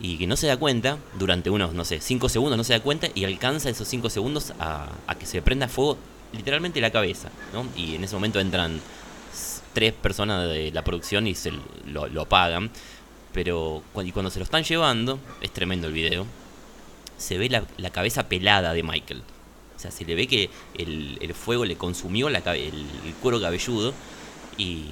y 0.00 0.16
que 0.16 0.26
no 0.26 0.36
se 0.36 0.46
da 0.46 0.56
cuenta 0.56 0.96
durante 1.18 1.50
unos, 1.50 1.74
no 1.74 1.84
sé, 1.84 2.00
5 2.00 2.30
segundos, 2.30 2.56
no 2.56 2.64
se 2.64 2.72
da 2.72 2.80
cuenta 2.80 3.08
y 3.14 3.24
alcanza 3.24 3.68
esos 3.68 3.86
5 3.86 4.08
segundos 4.08 4.54
a, 4.58 4.88
a, 5.06 5.14
que 5.14 5.26
se 5.26 5.42
prenda 5.42 5.68
fuego 5.68 5.98
literalmente 6.32 6.80
la 6.80 6.90
cabeza, 6.90 7.30
¿no? 7.52 7.66
Y 7.76 7.94
en 7.94 8.04
ese 8.04 8.14
momento 8.14 8.40
entran 8.40 8.80
tres 9.72 9.92
personas 9.92 10.48
de 10.48 10.70
la 10.72 10.82
producción 10.82 11.26
y 11.26 11.34
se 11.34 11.52
lo, 11.86 12.08
lo 12.08 12.22
apagan. 12.22 12.70
Pero 13.32 13.82
y 14.04 14.12
cuando 14.12 14.30
se 14.30 14.38
lo 14.40 14.44
están 14.44 14.64
llevando, 14.64 15.18
es 15.40 15.52
tremendo 15.52 15.86
el 15.86 15.92
video, 15.92 16.26
se 17.16 17.38
ve 17.38 17.48
la, 17.48 17.90
cabeza 17.90 18.28
pelada 18.28 18.72
de 18.72 18.82
Michael. 18.82 19.22
O 19.76 19.78
sea, 19.78 19.90
se 19.90 20.04
le 20.04 20.14
ve 20.14 20.26
que 20.26 20.50
el, 20.74 21.34
fuego 21.34 21.64
le 21.64 21.76
consumió 21.76 22.28
la, 22.28 22.40
el, 22.54 22.86
el 23.04 23.14
cuero 23.22 23.40
cabelludo 23.40 23.94
y, 24.58 24.86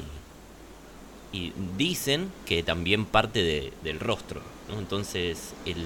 y 1.33 1.53
dicen 1.77 2.31
que 2.46 2.62
también 2.62 3.05
parte 3.07 3.42
de- 3.42 3.72
del 3.83 3.98
rostro. 3.98 4.40
Entonces, 4.79 5.55
el, 5.66 5.85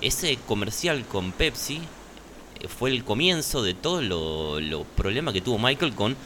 ese 0.00 0.38
comercial 0.48 1.04
con 1.06 1.32
Pepsi 1.32 1.80
fue 2.68 2.90
el 2.90 3.04
comienzo 3.04 3.62
de 3.62 3.74
todos 3.74 4.02
los 4.02 4.62
lo 4.62 4.84
problemas 4.84 5.34
que 5.34 5.40
tuvo 5.40 5.58
Michael 5.58 5.94
con 5.94 6.16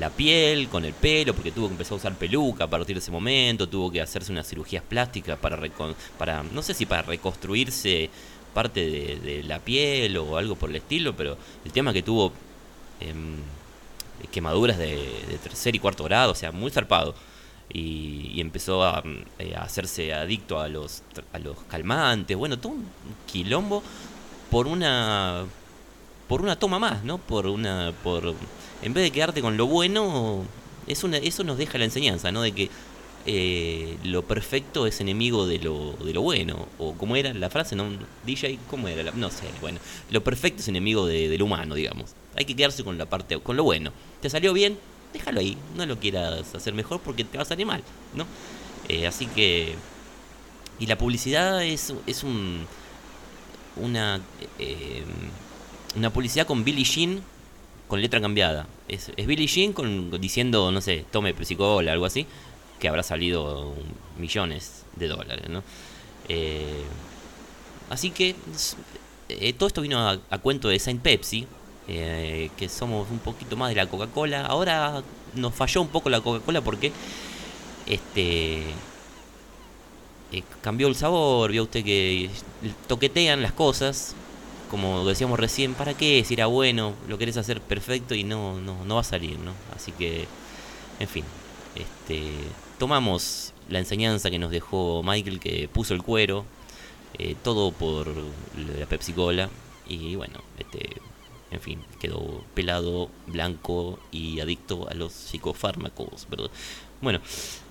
la 0.00 0.10
piel, 0.10 0.68
con 0.68 0.84
el 0.84 0.92
pelo, 0.92 1.34
porque 1.34 1.52
tuvo 1.52 1.68
que 1.68 1.72
empezar 1.74 1.92
a 1.92 1.96
usar 1.96 2.14
peluca 2.16 2.64
a 2.64 2.70
partir 2.70 2.96
de 2.96 3.00
ese 3.00 3.10
momento, 3.10 3.68
tuvo 3.68 3.90
que 3.90 4.00
hacerse 4.00 4.32
unas 4.32 4.48
cirugías 4.48 4.82
plásticas 4.82 5.38
para, 5.38 6.42
no 6.42 6.62
sé 6.62 6.74
si 6.74 6.86
para 6.86 7.02
reconstruirse 7.02 8.10
parte 8.52 9.18
de, 9.20 9.42
la 9.44 9.58
piel 9.58 10.16
o 10.16 10.36
algo 10.36 10.56
por 10.56 10.70
el 10.70 10.76
estilo, 10.76 11.14
pero 11.16 11.36
el 11.64 11.72
tema 11.72 11.92
que 11.92 12.02
tuvo 12.02 12.32
em, 13.00 13.36
quemaduras 14.30 14.78
de, 14.78 14.98
tercer 15.42 15.74
y 15.76 15.78
cuarto 15.78 16.04
grado, 16.04 16.32
o 16.32 16.34
sea, 16.34 16.52
muy 16.52 16.70
zarpado. 16.70 17.14
Y, 17.72 18.40
empezó 18.40 18.84
a, 18.84 19.02
eh, 19.38 19.54
a 19.56 19.62
hacerse 19.62 20.12
adicto 20.12 20.60
a 20.60 20.68
los, 20.68 21.02
a 21.32 21.38
los 21.38 21.56
calmantes, 21.64 22.36
bueno, 22.36 22.58
todo 22.58 22.72
un 22.72 22.86
quilombo 23.26 23.82
por 24.50 24.66
una 24.66 25.46
por 26.28 26.42
una 26.42 26.56
toma 26.58 26.78
más, 26.78 27.04
¿no? 27.04 27.18
Por 27.18 27.46
una 27.46 27.92
por 28.02 28.34
en 28.82 28.94
vez 28.94 29.04
de 29.04 29.10
quedarte 29.10 29.40
con 29.42 29.56
lo 29.56 29.66
bueno, 29.66 30.42
es 30.86 31.04
una, 31.04 31.16
eso 31.18 31.44
nos 31.44 31.58
deja 31.58 31.78
la 31.78 31.84
enseñanza, 31.84 32.32
¿no? 32.32 32.42
De 32.42 32.52
que 32.52 32.70
eh, 33.26 33.96
lo 34.04 34.22
perfecto 34.22 34.86
es 34.86 35.00
enemigo 35.00 35.46
de 35.46 35.58
lo, 35.58 35.92
de 36.04 36.12
lo 36.12 36.20
bueno. 36.22 36.68
O 36.78 36.92
como 36.94 37.16
era 37.16 37.32
la 37.32 37.48
frase, 37.50 37.74
¿no? 37.76 37.86
DJ, 38.26 38.58
¿cómo 38.70 38.88
era? 38.88 39.02
La- 39.02 39.12
no 39.12 39.30
sé, 39.30 39.44
bueno. 39.60 39.78
Lo 40.10 40.22
perfecto 40.22 40.60
es 40.60 40.68
enemigo 40.68 41.06
de, 41.06 41.28
de 41.28 41.38
lo 41.38 41.46
humano, 41.46 41.74
digamos. 41.74 42.10
Hay 42.36 42.44
que 42.44 42.54
quedarse 42.56 42.84
con 42.84 42.98
la 42.98 43.06
parte, 43.06 43.38
con 43.40 43.56
lo 43.56 43.64
bueno. 43.64 43.92
¿Te 44.20 44.28
salió 44.28 44.52
bien? 44.52 44.78
Déjalo 45.12 45.40
ahí. 45.40 45.56
No 45.76 45.86
lo 45.86 45.98
quieras 45.98 46.54
hacer 46.54 46.74
mejor 46.74 47.00
porque 47.00 47.24
te 47.24 47.38
va 47.38 47.42
a 47.44 47.46
salir 47.46 47.64
mal, 47.66 47.82
¿no? 48.14 48.26
Eh, 48.88 49.06
así 49.06 49.26
que... 49.26 49.74
Y 50.78 50.86
la 50.86 50.98
publicidad 50.98 51.64
es, 51.64 51.94
es 52.06 52.24
un... 52.24 52.66
Una... 53.76 54.20
eh, 54.58 55.02
una 55.96 56.10
publicidad 56.10 56.46
con 56.46 56.64
Billie 56.64 56.84
Jean 56.84 57.22
con 57.88 58.00
letra 58.00 58.20
cambiada. 58.20 58.66
Es, 58.88 59.12
es 59.16 59.26
Billie 59.26 59.46
Jean 59.46 59.72
con, 59.72 60.10
diciendo, 60.20 60.70
no 60.70 60.80
sé, 60.80 61.04
tome 61.10 61.34
Pesicola, 61.34 61.92
algo 61.92 62.06
así, 62.06 62.26
que 62.80 62.88
habrá 62.88 63.02
salido 63.02 63.74
millones 64.18 64.84
de 64.96 65.08
dólares, 65.08 65.48
¿no? 65.48 65.62
Eh, 66.28 66.82
así 67.90 68.10
que 68.10 68.34
eh, 69.28 69.52
todo 69.52 69.66
esto 69.66 69.82
vino 69.82 69.98
a, 69.98 70.18
a 70.30 70.38
cuento 70.38 70.68
de 70.68 70.78
Saint 70.78 71.02
Pepsi, 71.02 71.46
eh, 71.86 72.50
que 72.56 72.68
somos 72.68 73.10
un 73.10 73.18
poquito 73.18 73.56
más 73.56 73.68
de 73.68 73.76
la 73.76 73.86
Coca-Cola. 73.86 74.46
Ahora 74.46 75.02
nos 75.34 75.54
falló 75.54 75.82
un 75.82 75.88
poco 75.88 76.08
la 76.08 76.20
Coca-Cola 76.20 76.62
porque 76.62 76.92
este 77.86 78.62
eh, 80.32 80.42
cambió 80.62 80.88
el 80.88 80.96
sabor, 80.96 81.52
vio 81.52 81.64
usted 81.64 81.84
que 81.84 82.30
toquetean 82.88 83.42
las 83.42 83.52
cosas, 83.52 84.14
como 84.74 85.06
decíamos 85.06 85.38
recién, 85.38 85.74
¿para 85.74 85.94
qué? 85.94 86.24
Si 86.26 86.34
era 86.34 86.46
bueno, 86.46 86.94
lo 87.06 87.16
querés 87.16 87.36
hacer 87.36 87.60
perfecto 87.60 88.16
y 88.16 88.24
no, 88.24 88.60
no, 88.60 88.84
no 88.84 88.96
va 88.96 89.02
a 89.02 89.04
salir, 89.04 89.38
¿no? 89.38 89.52
Así 89.72 89.92
que, 89.92 90.26
en 90.98 91.06
fin, 91.06 91.24
este, 91.76 92.32
tomamos 92.76 93.52
la 93.68 93.78
enseñanza 93.78 94.32
que 94.32 94.38
nos 94.40 94.50
dejó 94.50 95.04
Michael, 95.04 95.38
que 95.38 95.68
puso 95.68 95.94
el 95.94 96.02
cuero, 96.02 96.44
eh, 97.20 97.36
todo 97.40 97.70
por 97.70 98.08
la 98.08 98.86
Pepsi 98.86 99.12
Cola, 99.12 99.48
y 99.86 100.16
bueno, 100.16 100.40
este, 100.58 101.00
en 101.52 101.60
fin, 101.60 101.84
quedó 102.00 102.42
pelado, 102.54 103.10
blanco 103.28 104.00
y 104.10 104.40
adicto 104.40 104.88
a 104.90 104.94
los 104.94 105.12
psicofármacos, 105.12 106.26
¿verdad? 106.28 106.50
Bueno, 107.04 107.20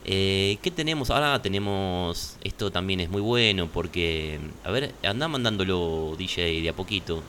eh, 0.06 0.60
¿qué 0.62 0.70
tenemos? 0.70 1.10
Ahora 1.10 1.42
tenemos. 1.42 2.38
Esto 2.44 2.72
también 2.72 3.00
es 3.00 3.10
muy 3.10 3.20
bueno 3.20 3.68
porque. 3.68 4.40
A 4.64 4.70
ver, 4.70 4.94
anda 5.04 5.28
mandándolo, 5.28 6.16
DJ, 6.16 6.62
de 6.62 6.70
a 6.70 6.74
poquito. 6.74 7.24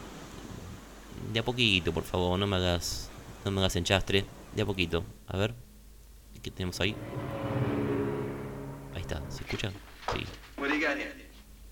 De 1.33 1.41
a 1.41 1.43
poquito, 1.43 1.95
por 1.95 2.05
favor, 2.05 2.39
no 2.39 2.47
me 2.47 2.57
hagas. 2.57 3.09
No 3.47 3.51
me 3.51 3.61
hagas 3.61 3.77
enchastre. 3.77 4.27
De 4.55 4.61
a 4.61 4.67
poquito. 4.67 5.03
A 5.29 5.39
ver. 5.39 5.55
¿Qué 6.43 6.51
tenemos 6.51 6.79
ahí? 6.81 6.95
Ahí 8.95 9.01
está, 9.01 9.23
¿se 9.31 9.45
escucha? 9.45 9.71
Sí. 10.13 10.27
What 10.59 10.69
do 10.69 10.75
you 10.75 10.87
got 10.87 10.99
here? 10.99 11.15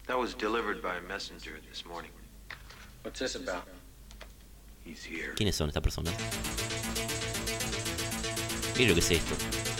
That 0.07 0.17
was 0.17 0.35
delivered 0.35 0.81
by 0.81 0.97
a 0.97 1.03
messenger 1.03 1.61
this 1.69 1.85
morning. 1.85 2.11
What's 3.05 3.19
this 3.19 3.37
about? 3.37 3.69
He's 4.87 5.05
here. 5.05 5.35
¿Quiénes 5.37 5.57
son 5.57 5.69
estas 5.69 5.83
personas? 5.83 6.15
Mire 8.79 8.89
lo 8.89 8.95
que 8.95 9.01
es 9.01 9.11
esto. 9.11 9.72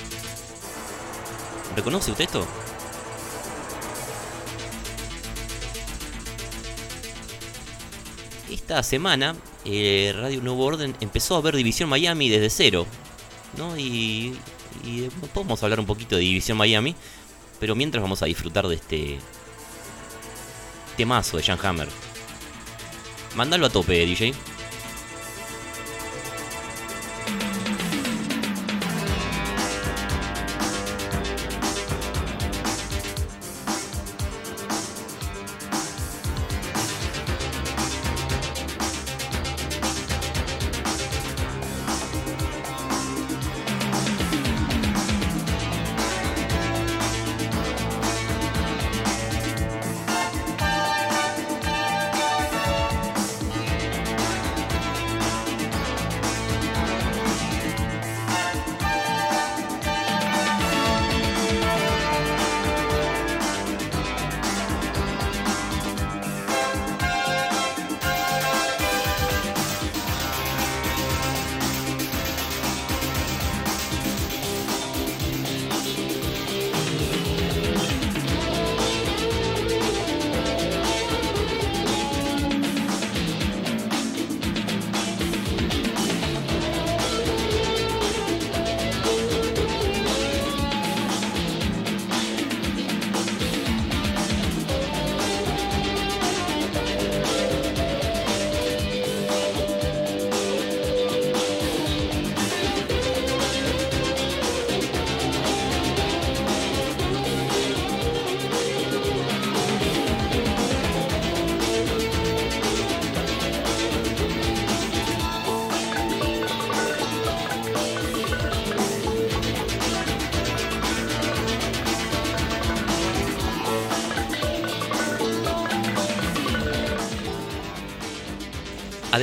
¿Reconoce 1.77 2.11
usted 2.11 2.25
esto? 2.25 2.47
Esta 8.51 8.83
semana, 8.83 9.35
eh, 9.65 10.13
Radio 10.15 10.43
Nuevo 10.43 10.65
Orden 10.65 10.95
empezó 11.01 11.37
a 11.37 11.41
ver 11.41 11.57
División 11.57 11.89
Miami 11.89 12.29
desde 12.29 12.51
cero. 12.51 12.87
¿No? 13.57 13.77
Y, 13.79 14.39
y, 14.85 15.05
eh, 15.05 15.11
podemos 15.33 15.63
hablar 15.63 15.81
un 15.81 15.87
poquito 15.87 16.17
de 16.17 16.23
División 16.23 16.59
Miami. 16.59 16.95
Pero 17.59 17.75
mientras 17.75 18.03
vamos 18.03 18.23
a 18.23 18.27
disfrutar 18.27 18.67
de 18.69 18.75
este 18.75 19.19
temazo 20.97 21.37
de 21.37 21.43
Jan 21.43 21.59
Hammer. 21.63 21.89
Mándalo 23.35 23.67
a 23.67 23.71
tope, 23.71 24.05
DJ. 24.05 24.35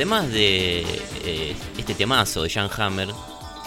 además 0.00 0.32
de 0.32 0.80
eh, 1.26 1.54
este 1.76 1.92
temazo 1.92 2.42
de 2.42 2.48
Jan 2.48 2.70
Hammer, 2.74 3.10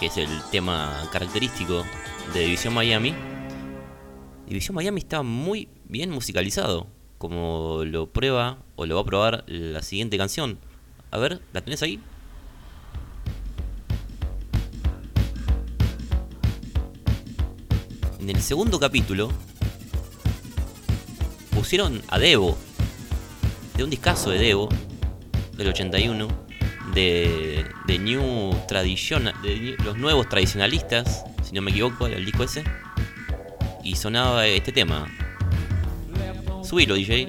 que 0.00 0.06
es 0.06 0.16
el 0.16 0.28
tema 0.50 1.08
característico 1.12 1.84
de 2.32 2.40
División 2.40 2.74
Miami, 2.74 3.14
División 4.44 4.74
Miami 4.74 4.98
está 4.98 5.22
muy 5.22 5.68
bien 5.84 6.10
musicalizado, 6.10 6.88
como 7.18 7.84
lo 7.84 8.10
prueba 8.10 8.58
o 8.74 8.84
lo 8.84 8.96
va 8.96 9.02
a 9.02 9.04
probar 9.04 9.44
la 9.46 9.80
siguiente 9.82 10.18
canción. 10.18 10.58
A 11.12 11.18
ver, 11.18 11.40
¿la 11.52 11.60
tenés 11.60 11.84
ahí? 11.84 12.00
En 18.18 18.28
el 18.28 18.42
segundo 18.42 18.80
capítulo 18.80 19.30
pusieron 21.50 22.02
a 22.08 22.18
Devo, 22.18 22.58
de 23.76 23.84
un 23.84 23.90
discazo 23.90 24.30
de 24.30 24.40
Devo, 24.40 24.68
del 25.56 25.68
81, 25.68 26.28
de, 26.94 27.64
de 27.86 27.98
New 27.98 28.54
Tradition, 28.68 29.30
de 29.42 29.76
los 29.84 29.96
nuevos 29.96 30.28
tradicionalistas, 30.28 31.24
si 31.42 31.54
no 31.54 31.62
me 31.62 31.70
equivoco, 31.70 32.06
el 32.06 32.24
disco 32.24 32.44
ese, 32.44 32.64
y 33.82 33.96
sonaba 33.96 34.46
este 34.46 34.72
tema. 34.72 35.06
Subilo, 36.62 36.94
DJ. 36.94 37.28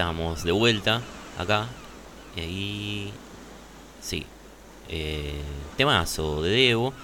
Estamos, 0.00 0.44
de 0.44 0.52
vuelta, 0.52 1.02
acá. 1.38 1.66
Y 2.34 2.40
ahí. 2.40 3.12
Sí. 4.00 4.24
Eh, 4.88 5.42
temazo 5.76 6.40
de 6.42 6.48
Devo. 6.50 6.94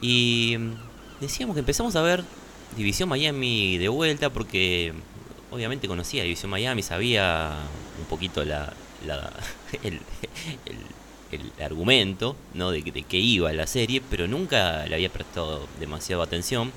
Y 0.00 0.56
mm, 0.58 0.72
decíamos 1.20 1.54
que 1.54 1.60
empezamos 1.60 1.94
a 1.94 2.02
ver 2.02 2.24
División 2.76 3.08
Miami 3.08 3.78
de 3.78 3.88
vuelta 3.88 4.30
porque 4.30 4.92
obviamente 5.52 5.86
conocía 5.86 6.24
División 6.24 6.50
Miami, 6.50 6.82
sabía 6.82 7.54
un 8.00 8.06
poquito 8.06 8.44
la, 8.44 8.72
la- 9.06 9.32
el, 9.84 10.00
el- 10.66 11.62
argumento 11.62 12.34
¿no? 12.54 12.70
de, 12.72 12.82
de 12.82 13.02
qué 13.04 13.18
iba 13.18 13.52
la 13.52 13.66
serie, 13.68 14.02
pero 14.10 14.26
nunca 14.26 14.86
le 14.86 14.94
había 14.96 15.10
prestado 15.12 15.68
demasiada 15.78 16.24
atención 16.24 16.72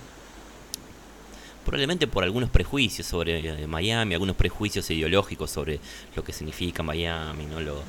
probablemente 1.65 2.07
por 2.07 2.23
algunos 2.23 2.49
prejuicios 2.49 3.07
sobre 3.07 3.63
eh, 3.63 3.67
Miami, 3.67 4.13
algunos 4.13 4.35
prejuicios 4.35 4.89
ideológicos 4.89 5.51
sobre 5.51 5.79
lo 6.15 6.23
que 6.23 6.33
significa 6.33 6.83
Miami, 6.83 7.45
¿no? 7.45 7.59
Lo, 7.59 7.81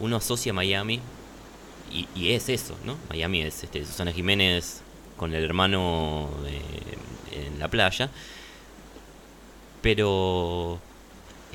uno 0.00 0.16
asocia 0.16 0.52
Miami 0.52 1.00
y, 1.90 2.30
es 2.30 2.48
eso, 2.48 2.76
¿no? 2.84 2.96
Miami 3.08 3.42
es 3.42 3.64
este, 3.64 3.84
Susana 3.84 4.12
Jiménez 4.12 4.82
con 5.16 5.34
el 5.34 5.42
hermano 5.42 6.28
en 7.32 7.58
la 7.58 7.68
playa, 7.68 8.10
pero 9.80 10.78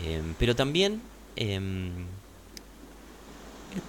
em, 0.03 0.33
pero 0.39 0.55
también 0.55 1.01
em, 1.35 2.05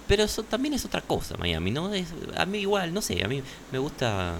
pero 0.07 0.23
eso 0.23 0.43
también 0.43 0.73
es 0.73 0.85
otra 0.85 1.01
cosa 1.01 1.35
Miami, 1.37 1.71
¿no? 1.71 1.93
Es, 1.93 2.07
a 2.35 2.45
mí 2.45 2.59
igual, 2.59 2.93
no 2.93 3.01
sé, 3.01 3.23
a 3.23 3.27
mí 3.27 3.41
me 3.71 3.79
gusta 3.79 4.37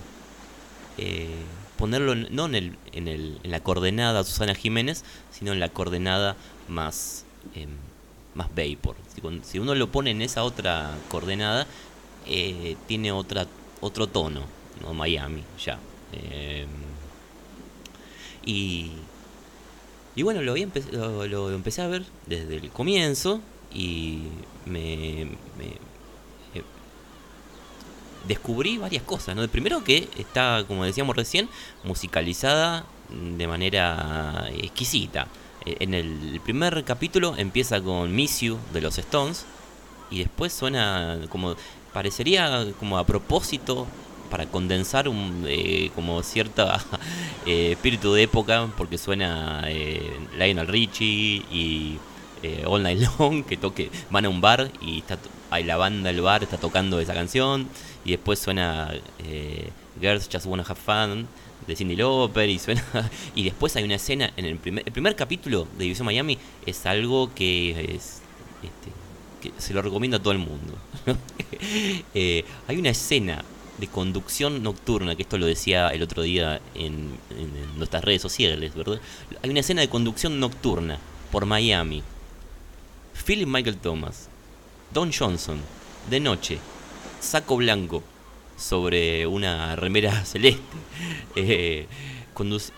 eh, 0.97 1.43
ponerlo 1.77 2.15
no 2.15 2.45
en, 2.45 2.55
el, 2.55 2.77
en, 2.93 3.07
el, 3.07 3.39
en 3.43 3.51
la 3.51 3.59
coordenada 3.61 4.23
Susana 4.23 4.55
Jiménez, 4.55 5.03
sino 5.31 5.51
en 5.53 5.59
la 5.59 5.69
coordenada 5.69 6.35
más, 6.67 7.25
em, 7.55 7.69
más 8.35 8.47
Vapor. 8.55 8.95
Si, 9.43 9.59
uno 9.59 9.75
lo 9.75 9.91
pone 9.91 10.11
en 10.11 10.21
esa 10.21 10.43
otra 10.43 10.91
coordenada, 11.09 11.67
eh, 12.27 12.75
tiene 12.87 13.11
otra, 13.11 13.47
otro 13.81 14.07
tono, 14.07 14.41
¿no? 14.81 14.93
Miami, 14.93 15.43
ya. 15.63 15.79
Em, 16.13 16.67
y, 18.45 18.91
y 20.15 20.23
bueno, 20.23 20.41
lo, 20.41 20.55
empe- 20.55 20.89
lo, 20.91 21.25
lo 21.27 21.51
empecé 21.51 21.81
a 21.81 21.87
ver 21.87 22.03
desde 22.27 22.57
el 22.57 22.69
comienzo 22.69 23.41
y 23.73 24.19
me, 24.65 25.25
me- 25.57 25.65
eh, 25.65 25.77
descubrí 28.27 28.77
varias 28.77 29.03
cosas. 29.03 29.35
¿no? 29.35 29.47
Primero 29.47 29.83
que 29.83 30.09
está, 30.17 30.63
como 30.67 30.85
decíamos 30.85 31.15
recién, 31.15 31.49
musicalizada 31.83 32.85
de 33.09 33.47
manera 33.47 34.47
exquisita. 34.57 35.27
Eh, 35.65 35.77
En 35.79 35.93
el 35.93 36.41
primer 36.43 36.83
capítulo 36.83 37.35
empieza 37.37 37.81
con 37.81 38.13
Miss 38.15 38.41
You 38.41 38.57
de 38.73 38.81
los 38.81 38.97
Stones 38.97 39.45
y 40.09 40.19
después 40.19 40.53
suena 40.53 41.19
como 41.29 41.55
parecería 41.93 42.67
como 42.79 42.97
a 42.97 43.05
propósito 43.05 43.87
para 44.33 44.47
condensar 44.47 45.07
un, 45.07 45.45
eh, 45.47 45.91
como 45.93 46.23
cierta 46.23 46.83
eh, 47.45 47.73
espíritu 47.73 48.13
de 48.13 48.23
época, 48.23 48.67
porque 48.75 48.97
suena 48.97 49.61
eh, 49.67 50.17
Lionel 50.35 50.67
Richie 50.67 51.45
y 51.51 51.99
All 52.65 52.81
Night 52.81 52.99
Long, 53.19 53.45
que 53.45 53.57
toque, 53.57 53.91
van 54.09 54.25
a 54.25 54.29
un 54.29 54.41
bar 54.41 54.71
y 54.81 54.97
está, 54.97 55.19
hay 55.53 55.63
la 55.63 55.77
banda 55.77 56.11
del 56.11 56.21
bar 56.21 56.43
está 56.43 56.57
tocando 56.57 56.99
esa 56.99 57.13
canción, 57.13 57.67
y 58.05 58.11
después 58.11 58.39
suena 58.39 58.93
eh, 59.25 59.69
Girls 60.01 60.29
Just 60.31 60.45
Wanna 60.45 60.63
Have 60.67 60.75
Fun 60.79 61.27
de 61.67 61.75
Cindy 61.75 61.95
Lauper 61.95 62.49
y 62.49 62.59
suena 62.59 62.83
y 63.35 63.43
después 63.45 63.75
hay 63.77 63.83
una 63.85 63.95
escena 63.95 64.31
en 64.35 64.45
el 64.45 64.57
primer 64.57 64.83
el 64.85 64.91
primer 64.91 65.15
capítulo 65.15 65.65
de 65.77 65.83
División 65.85 66.05
Miami 66.05 66.37
es 66.65 66.85
algo 66.85 67.33
que 67.33 67.71
es 67.95 68.21
este, 68.63 69.51
se 69.61 69.73
lo 69.73 69.81
recomiendo 69.81 70.17
a 70.17 70.19
todo 70.19 70.33
el 70.33 70.39
mundo 70.39 70.73
Eh, 72.13 72.43
hay 72.67 72.77
una 72.77 72.89
escena 72.89 73.43
de 73.77 73.87
conducción 73.87 74.61
nocturna, 74.61 75.15
que 75.15 75.23
esto 75.23 75.37
lo 75.37 75.45
decía 75.45 75.87
el 75.89 76.03
otro 76.03 76.21
día 76.23 76.59
en, 76.75 77.17
en- 77.31 77.55
en 77.57 77.77
nuestras 77.77 78.03
redes 78.03 78.21
sociales, 78.21 78.75
¿verdad? 78.75 78.99
Hay 79.41 79.49
una 79.49 79.61
escena 79.61 79.81
de 79.81 79.89
conducción 79.89 80.39
nocturna 80.39 80.99
por 81.31 81.45
Miami. 81.45 82.03
Philip 83.25 83.47
Michael 83.47 83.77
Thomas, 83.77 84.29
Don 84.93 85.11
Johnson, 85.11 85.59
de 86.07 86.19
noche, 86.19 86.59
saco 87.19 87.57
blanco 87.57 88.03
sobre 88.55 89.25
una 89.25 89.75
remera 89.75 90.23
celeste, 90.25 90.61
eh, 91.35 91.87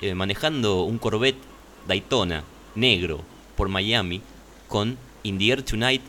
eh, 0.01 0.15
manejando 0.15 0.83
un 0.83 0.97
Corvette 0.97 1.41
Daytona 1.85 2.45
negro 2.75 3.21
por 3.57 3.67
Miami 3.67 4.21
con 4.69 4.97
In 5.23 5.37
the 5.37 5.49
Air 5.49 5.63
Tonight 5.63 6.01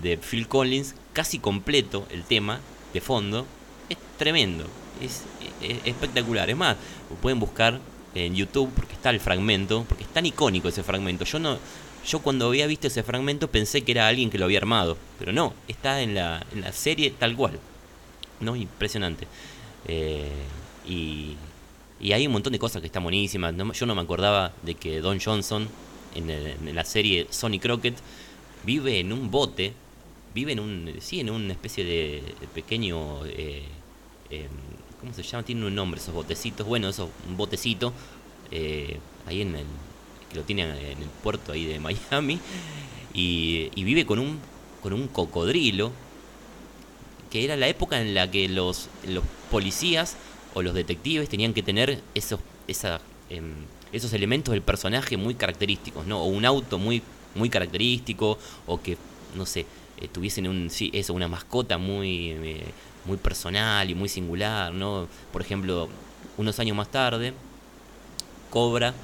de 0.00 0.16
Phil 0.16 0.46
Collins, 0.46 0.94
casi 1.12 1.40
completo 1.40 2.06
el 2.10 2.22
tema 2.22 2.60
de 2.92 3.00
fondo. 3.00 3.44
Es 3.88 3.96
tremendo, 4.16 4.64
es, 5.02 5.24
es 5.60 5.78
espectacular. 5.84 6.48
Es 6.50 6.56
más, 6.56 6.76
pueden 7.20 7.40
buscar 7.40 7.80
en 8.14 8.34
YouTube 8.34 8.70
porque 8.76 8.94
está 8.94 9.10
el 9.10 9.18
fragmento, 9.18 9.84
porque 9.88 10.04
es 10.04 10.10
tan 10.10 10.24
icónico 10.24 10.68
ese 10.68 10.84
fragmento. 10.84 11.24
Yo 11.24 11.40
no, 11.40 11.58
yo 12.06 12.20
cuando 12.20 12.46
había 12.48 12.66
visto 12.66 12.86
ese 12.86 13.02
fragmento 13.02 13.50
pensé 13.50 13.82
que 13.82 13.92
era 13.92 14.08
alguien 14.08 14.30
que 14.30 14.38
lo 14.38 14.44
había 14.46 14.58
armado, 14.58 14.96
pero 15.18 15.32
no, 15.32 15.54
está 15.68 16.00
en 16.02 16.14
la, 16.14 16.44
en 16.52 16.62
la 16.62 16.72
serie 16.72 17.10
tal 17.10 17.36
cual. 17.36 17.58
¿no? 18.40 18.56
Impresionante. 18.56 19.26
Eh, 19.86 20.30
y, 20.86 21.34
y 22.00 22.12
hay 22.12 22.26
un 22.26 22.32
montón 22.32 22.52
de 22.52 22.58
cosas 22.58 22.80
que 22.80 22.86
están 22.86 23.02
buenísimas. 23.02 23.54
Yo 23.74 23.86
no 23.86 23.94
me 23.94 24.02
acordaba 24.02 24.52
de 24.62 24.74
que 24.74 25.00
Don 25.00 25.20
Johnson, 25.20 25.68
en, 26.14 26.30
el- 26.30 26.56
en 26.68 26.74
la 26.74 26.84
serie 26.84 27.26
Sonny 27.30 27.58
Crockett, 27.58 27.96
vive 28.64 29.00
en 29.00 29.12
un 29.12 29.30
bote, 29.30 29.72
vive 30.34 30.52
en 30.52 30.60
un, 30.60 30.94
sí, 31.00 31.20
en 31.20 31.30
una 31.30 31.52
especie 31.52 31.84
de, 31.84 32.22
pequeño, 32.54 33.24
eh, 33.26 33.64
em, 34.30 34.48
¿cómo 35.00 35.12
se 35.14 35.22
llama? 35.22 35.42
Tiene 35.44 35.66
un 35.66 35.74
nombre 35.74 36.00
esos 36.00 36.14
botecitos. 36.14 36.66
Bueno, 36.66 36.88
eso, 36.88 37.10
un 37.28 37.36
botecito, 37.36 37.92
eh, 38.50 38.98
ahí 39.26 39.42
en 39.42 39.56
el, 39.56 39.66
que 40.30 40.36
lo 40.36 40.42
tiene 40.42 40.62
en 40.62 41.02
el 41.02 41.08
puerto 41.22 41.52
ahí 41.52 41.64
de 41.64 41.80
Miami, 41.80 42.40
y, 43.14 43.70
vive 43.82 44.06
con 44.06 44.18
un, 44.18 44.38
con 44.82 44.92
un 44.92 45.08
cocodrilo, 45.08 45.92
que 47.30 47.44
era 47.44 47.56
la 47.56 47.68
época 47.68 48.00
en 48.00 48.14
la 48.14 48.30
que 48.30 48.48
los, 48.48 48.88
los 49.06 49.24
policías 49.50 50.16
o 50.54 50.62
los 50.62 50.74
detectives 50.74 51.28
tenían 51.28 51.52
que 51.52 51.62
tener 51.62 52.00
esos, 52.14 52.40
esa, 52.66 53.00
em, 53.28 53.54
esos 53.92 54.12
elementos 54.12 54.52
del 54.52 54.62
personaje 54.62 55.16
muy 55.16 55.34
característicos, 55.34 56.06
¿no? 56.06 56.22
O 56.22 56.26
un 56.26 56.44
auto 56.44 56.78
muy, 56.78 57.02
muy 57.34 57.50
característico, 57.50 58.38
o 58.66 58.80
que, 58.80 58.96
no 59.34 59.46
sé, 59.46 59.66
eh, 60.00 60.08
tuviesen 60.08 60.48
un, 60.48 60.70
sí, 60.70 60.90
eso, 60.94 61.12
una 61.12 61.28
mascota 61.28 61.76
muy, 61.78 62.30
eh, 62.30 62.64
muy 63.04 63.16
personal 63.16 63.90
y 63.90 63.94
muy 63.94 64.08
singular, 64.08 64.72
¿no? 64.72 65.08
Por 65.32 65.42
ejemplo, 65.42 65.88
unos 66.36 66.58
años 66.60 66.76
más 66.76 66.90
tarde, 66.90 67.34
Cobra, 68.50 68.94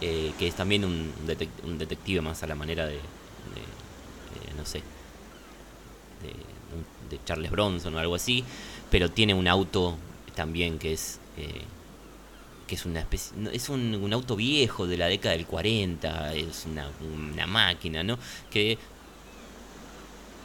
eh, 0.00 0.32
que 0.38 0.48
es 0.48 0.54
también 0.54 0.84
un, 0.84 1.12
detec- 1.26 1.64
un 1.64 1.78
detective 1.78 2.20
más 2.20 2.42
a 2.42 2.46
la 2.46 2.54
manera 2.54 2.86
de, 2.86 2.94
de, 2.94 2.98
eh, 2.98 4.52
no 4.56 4.64
sé, 4.66 4.82
de, 6.22 7.16
de 7.16 7.24
Charles 7.24 7.50
Bronson 7.50 7.94
o 7.94 7.98
algo 7.98 8.14
así, 8.14 8.44
pero 8.90 9.10
tiene 9.10 9.34
un 9.34 9.48
auto 9.48 9.96
también 10.34 10.78
que 10.78 10.92
es 10.92 11.18
eh, 11.38 11.62
que 12.66 12.74
es 12.74 12.84
una 12.84 13.00
especie 13.00 13.32
es 13.52 13.68
un, 13.68 13.94
un 13.94 14.12
auto 14.12 14.34
viejo 14.34 14.86
de 14.88 14.96
la 14.96 15.06
década 15.06 15.36
del 15.36 15.46
40, 15.46 16.34
es 16.34 16.66
una, 16.66 16.90
una 17.14 17.46
máquina, 17.46 18.02
¿no? 18.02 18.18
Que 18.50 18.76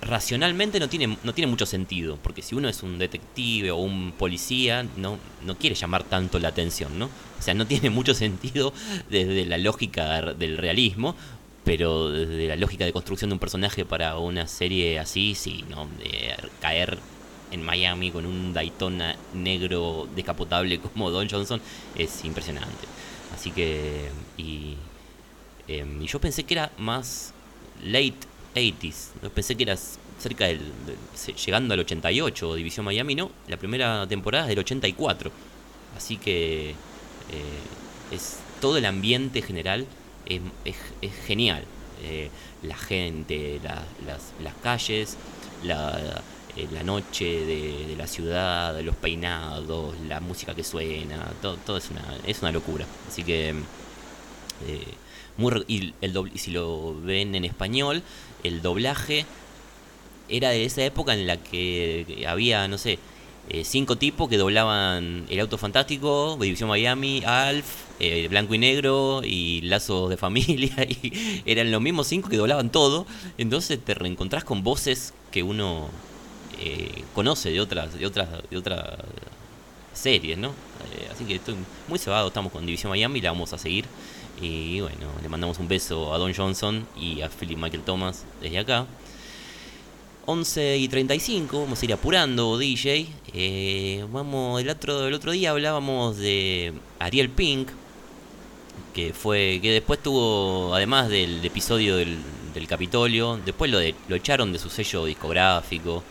racionalmente 0.01 0.79
no 0.79 0.89
tiene 0.89 1.17
no 1.23 1.33
tiene 1.33 1.49
mucho 1.49 1.65
sentido, 1.65 2.17
porque 2.21 2.41
si 2.41 2.55
uno 2.55 2.67
es 2.67 2.83
un 2.83 2.97
detective 2.97 3.71
o 3.71 3.77
un 3.77 4.13
policía, 4.13 4.85
no 4.97 5.19
no 5.45 5.57
quiere 5.57 5.75
llamar 5.75 6.03
tanto 6.03 6.39
la 6.39 6.49
atención, 6.49 6.97
¿no? 6.97 7.05
O 7.39 7.41
sea, 7.41 7.53
no 7.53 7.67
tiene 7.71 7.89
mucho 7.89 8.13
sentido 8.13 8.73
desde 9.09 9.45
la 9.45 9.57
lógica 9.57 10.33
del 10.33 10.57
realismo, 10.57 11.15
pero 11.63 12.09
desde 12.09 12.47
la 12.47 12.55
lógica 12.55 12.85
de 12.85 12.93
construcción 12.93 13.29
de 13.29 13.35
un 13.35 13.39
personaje 13.39 13.85
para 13.85 14.17
una 14.17 14.47
serie 14.47 14.99
así, 14.99 15.35
sí, 15.35 15.63
¿no? 15.69 15.87
De 15.99 16.35
caer 16.59 16.97
en 17.51 17.61
Miami 17.63 18.11
con 18.11 18.25
un 18.25 18.53
Daytona 18.53 19.15
negro 19.33 20.07
descapotable 20.15 20.79
como 20.93 21.11
Don 21.11 21.29
Johnson 21.29 21.61
es 21.95 22.25
impresionante. 22.25 22.87
Así 23.33 23.51
que. 23.51 24.09
Y, 24.37 24.75
em, 25.67 26.01
y 26.01 26.07
yo 26.07 26.19
pensé 26.19 26.43
que 26.43 26.55
era 26.55 26.71
más 26.77 27.33
late 27.84 28.30
80s. 28.56 29.10
Yo 29.24 29.30
pensé 29.30 29.56
que 29.56 29.64
era 29.64 29.76
cerca 29.78 30.45
del. 30.47 30.62
llegando 31.45 31.74
al 31.74 31.80
88, 31.82 32.56
División 32.56 32.86
Miami, 32.86 33.16
no. 33.16 33.32
La 33.47 33.58
primera 33.58 34.08
temporada 34.08 34.45
es 34.45 34.49
del 34.49 34.60
84. 34.60 35.32
Así 35.97 36.18
que. 36.18 36.72
eh, 36.72 36.76
es 38.12 38.38
todo 38.60 38.78
el 38.78 38.86
ambiente 38.86 39.41
general 39.41 39.86
es, 40.26 40.41
es- 40.66 41.14
genial. 41.26 41.64
Eh, 42.04 42.30
la 42.64 42.76
gente, 42.78 43.60
la- 43.64 43.84
las, 44.06 44.34
las 44.43 44.54
calles, 44.62 45.18
la, 45.64 46.22
eh, 46.58 46.68
la 46.72 46.84
noche 46.84 47.26
de, 47.45 47.86
de 47.88 47.95
la 47.95 48.06
ciudad, 48.08 48.80
los 48.82 48.95
peinados, 48.95 49.95
la 50.08 50.20
música 50.20 50.54
que 50.54 50.64
suena, 50.64 51.32
todo, 51.41 51.58
todo 51.58 51.78
es, 51.78 51.89
una, 51.89 52.04
es 52.28 52.41
una 52.41 52.52
locura. 52.52 52.86
Así 53.08 53.24
que, 53.24 53.56
muy, 55.41 55.63
y, 55.67 55.93
el 56.01 56.13
dobl- 56.13 56.31
y 56.33 56.37
si 56.39 56.51
lo 56.51 56.95
ven 57.01 57.35
en 57.35 57.45
español, 57.45 58.03
el 58.43 58.61
doblaje 58.61 59.25
era 60.29 60.49
de 60.49 60.65
esa 60.65 60.83
época 60.85 61.13
en 61.13 61.27
la 61.27 61.37
que 61.37 62.25
había, 62.27 62.67
no 62.67 62.77
sé, 62.77 62.99
eh, 63.49 63.63
cinco 63.65 63.97
tipos 63.97 64.29
que 64.29 64.37
doblaban 64.37 65.25
El 65.29 65.39
Auto 65.41 65.57
Fantástico, 65.57 66.37
División 66.39 66.69
Miami, 66.69 67.23
Alf, 67.25 67.65
eh, 67.99 68.27
Blanco 68.29 68.53
y 68.55 68.57
Negro 68.59 69.21
y 69.25 69.61
Lazos 69.61 70.09
de 70.09 70.17
Familia. 70.17 70.73
Y 71.03 71.41
eran 71.45 71.71
los 71.71 71.81
mismos 71.81 72.07
cinco 72.07 72.29
que 72.29 72.37
doblaban 72.37 72.69
todo. 72.71 73.05
Entonces 73.37 73.79
te 73.83 73.93
reencontrás 73.93 74.43
con 74.45 74.63
voces 74.63 75.13
que 75.31 75.43
uno 75.43 75.89
eh, 76.59 77.03
conoce 77.13 77.49
de 77.51 77.59
otras, 77.59 77.97
de 77.97 78.05
otras, 78.05 78.29
de 78.49 78.57
otras 78.57 78.85
series, 79.93 80.37
¿no? 80.37 80.49
Eh, 80.49 81.09
así 81.11 81.25
que 81.25 81.35
estoy 81.35 81.55
muy 81.87 81.99
cebado, 81.99 82.27
estamos 82.27 82.51
con 82.51 82.65
División 82.65 82.89
Miami, 82.91 83.21
la 83.21 83.31
vamos 83.31 83.51
a 83.53 83.57
seguir. 83.57 83.85
Y 84.39 84.82
bueno, 84.82 85.07
le 85.21 85.29
mandamos 85.29 85.59
un 85.59 85.67
beso 85.67 86.13
a 86.13 86.17
Don 86.17 86.34
Johnson 86.34 86.86
y 86.95 87.21
a 87.21 87.29
Philip 87.29 87.57
Michael 87.57 87.84
Thomas 87.84 88.25
desde 88.41 88.59
acá. 88.59 88.88
11 90.25 90.77
y 90.77 90.88
35, 90.88 91.61
vamos 91.61 91.82
a 91.82 91.86
ir 91.86 91.93
apurando, 91.93 92.57
DJ. 92.57 93.07
Eh, 93.34 94.05
vamos, 94.11 94.61
el 94.61 94.69
otro, 94.69 95.07
el 95.07 95.13
otro 95.13 95.32
día 95.32 95.51
hablábamos 95.51 96.17
de 96.17 96.73
Ariel 96.99 97.29
Pink, 97.29 97.69
que 98.93 99.13
fue 99.13 99.59
que 99.61 99.71
después 99.71 100.01
tuvo, 100.01 100.75
además 100.75 101.09
del 101.09 101.43
episodio 101.43 101.95
del, 101.95 102.19
del 102.53 102.67
Capitolio, 102.67 103.39
después 103.43 103.71
lo, 103.71 103.79
de, 103.79 103.95
lo 104.07 104.15
echaron 104.15 104.53
de 104.53 104.59
su 104.59 104.69
sello 104.69 105.05
discográfico. 105.05 106.03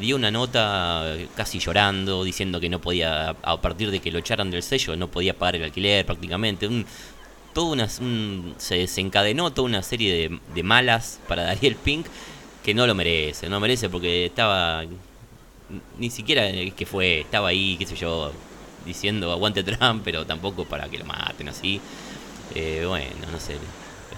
Dio 0.00 0.16
una 0.16 0.30
nota 0.30 1.16
casi 1.36 1.58
llorando, 1.58 2.24
diciendo 2.24 2.60
que 2.60 2.68
no 2.68 2.80
podía, 2.80 3.30
a 3.30 3.60
partir 3.60 3.90
de 3.90 4.00
que 4.00 4.10
lo 4.10 4.18
echaran 4.18 4.50
del 4.50 4.62
sello, 4.62 4.96
no 4.96 5.08
podía 5.08 5.34
pagar 5.38 5.56
el 5.56 5.64
alquiler 5.64 6.04
prácticamente. 6.04 6.66
Un, 6.66 6.84
todo 7.54 7.66
una, 7.72 7.88
un- 8.00 8.54
se 8.58 8.76
desencadenó 8.78 9.52
toda 9.52 9.66
una 9.68 9.82
serie 9.82 10.30
de, 10.54 10.62
malas 10.62 11.20
para 11.28 11.44
Daniel 11.44 11.76
Pink 11.76 12.06
que 12.64 12.74
no 12.74 12.86
lo 12.86 12.94
merece, 12.94 13.48
no 13.48 13.60
merece 13.60 13.88
porque 13.90 14.26
estaba 14.26 14.84
ni 15.98 16.10
siquiera 16.10 16.46
es 16.48 16.74
que 16.74 16.86
fue, 16.86 17.20
estaba 17.20 17.48
ahí, 17.48 17.76
qué 17.78 17.86
sé 17.86 17.96
yo, 17.96 18.32
diciendo 18.84 19.32
aguante 19.32 19.62
Trump, 19.64 20.02
pero 20.04 20.26
tampoco 20.26 20.64
para 20.64 20.88
que 20.88 20.98
lo 20.98 21.04
maten 21.04 21.48
así. 21.48 21.80
Eh, 22.54 22.84
bueno, 22.86 23.06
no 23.32 23.40
sé. 23.40 23.56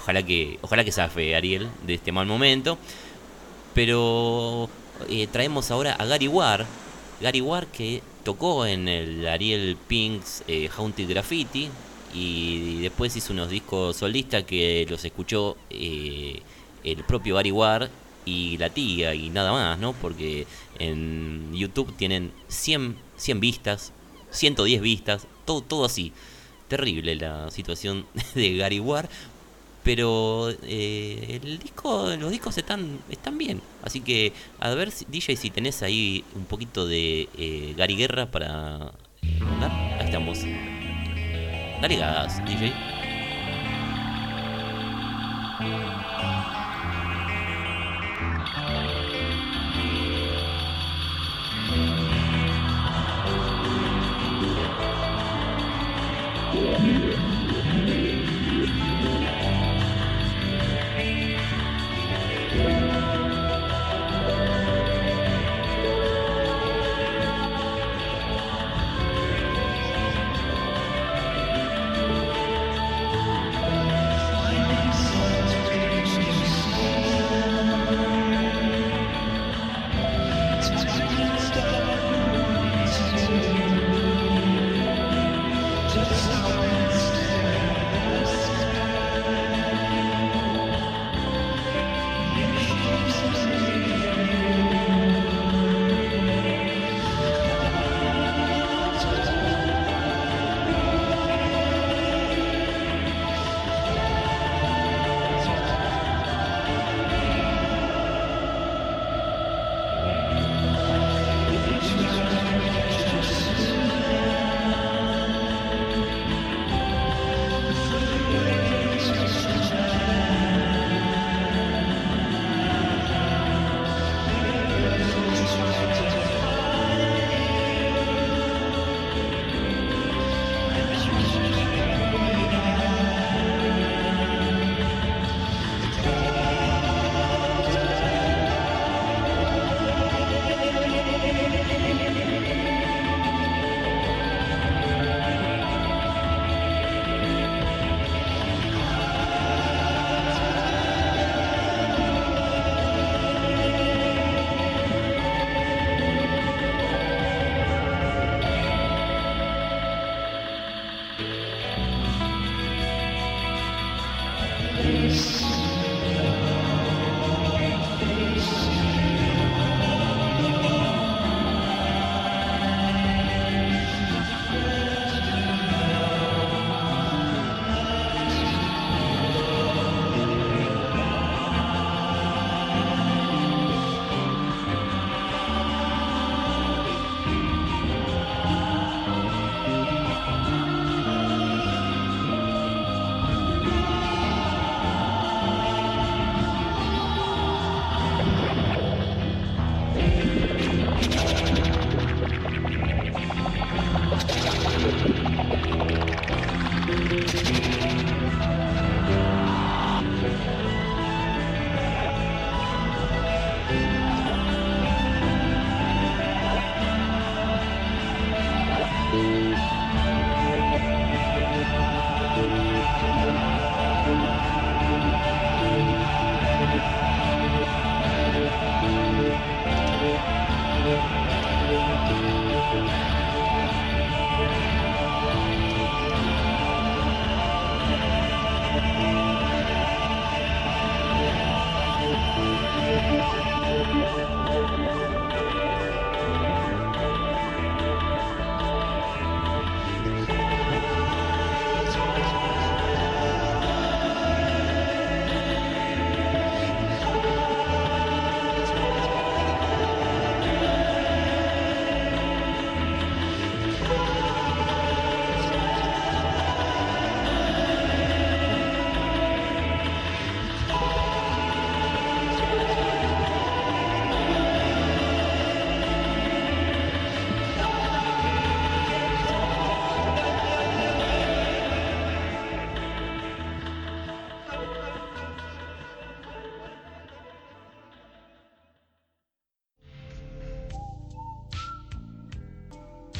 Ojalá 0.03 0.23
que, 0.25 0.59
ojalá 0.63 0.85
que 0.85 0.93
zafe 0.93 1.35
Ariel 1.37 1.69
de 1.87 1.95
este 1.95 2.13
mal 2.13 2.27
momento. 2.27 2.79
Pero 3.75 4.69
eh, 5.09 5.27
traemos 5.31 5.71
ahora 5.71 5.95
a 5.95 6.05
Gary 6.05 6.29
Ward. 6.29 6.67
Gary 7.21 7.41
Ward 7.41 7.69
que 7.69 8.03
tocó 8.25 8.67
en 8.67 8.89
el 8.89 9.27
Ariel 9.27 9.77
Pink's 9.89 10.43
eh, 10.49 10.69
Haunted 10.77 11.09
Graffiti. 11.09 11.69
Y 12.15 12.81
después 12.81 13.15
hizo 13.17 13.33
unos 13.33 13.51
discos 13.51 13.97
solistas 13.97 14.45
que 14.45 14.87
los 14.89 15.05
escuchó 15.05 15.57
eh, 15.71 16.41
el 16.85 17.05
propio 17.05 17.35
Gary 17.35 17.51
Ward 17.51 17.91
y 18.25 18.57
la 18.59 18.71
tía 18.71 19.15
y 19.15 19.31
nada 19.31 19.53
más, 19.53 19.79
¿no? 19.79 19.93
Porque 19.93 20.47
en 20.79 21.53
YouTube 21.55 21.95
tienen 21.97 22.33
100, 22.49 22.97
100 23.17 23.41
vistas, 23.41 23.93
110 24.31 24.81
vistas, 24.81 25.27
todo, 25.45 25.61
todo 25.63 25.85
así. 25.85 26.13
Terrible 26.69 27.15
la 27.15 27.51
situación 27.51 28.07
de 28.35 28.57
Gary 28.57 28.81
Ward. 28.81 29.09
Pero 29.87 30.51
eh, 30.65 31.39
el 31.41 31.61
disco, 31.61 32.13
los 32.19 32.33
discos 32.33 32.59
están, 32.59 32.99
están 33.09 33.39
bien. 33.39 33.63
Así 33.85 34.01
que 34.01 34.33
a 34.59 34.75
ver, 34.75 34.91
DJ, 34.91 35.37
si 35.37 35.51
tenés 35.51 35.81
ahí 35.85 36.25
un 36.35 36.45
poquito 36.45 36.89
de 36.89 37.29
eh, 37.39 37.73
Gary 37.77 37.95
Guerra 37.95 38.29
para 38.29 38.91
eh, 39.23 39.39
mandar. 39.39 39.71
Ahí 39.71 40.07
estamos. 40.07 40.41
Dale 41.81 41.97
gas, 41.99 42.45
DJ. 42.45 42.96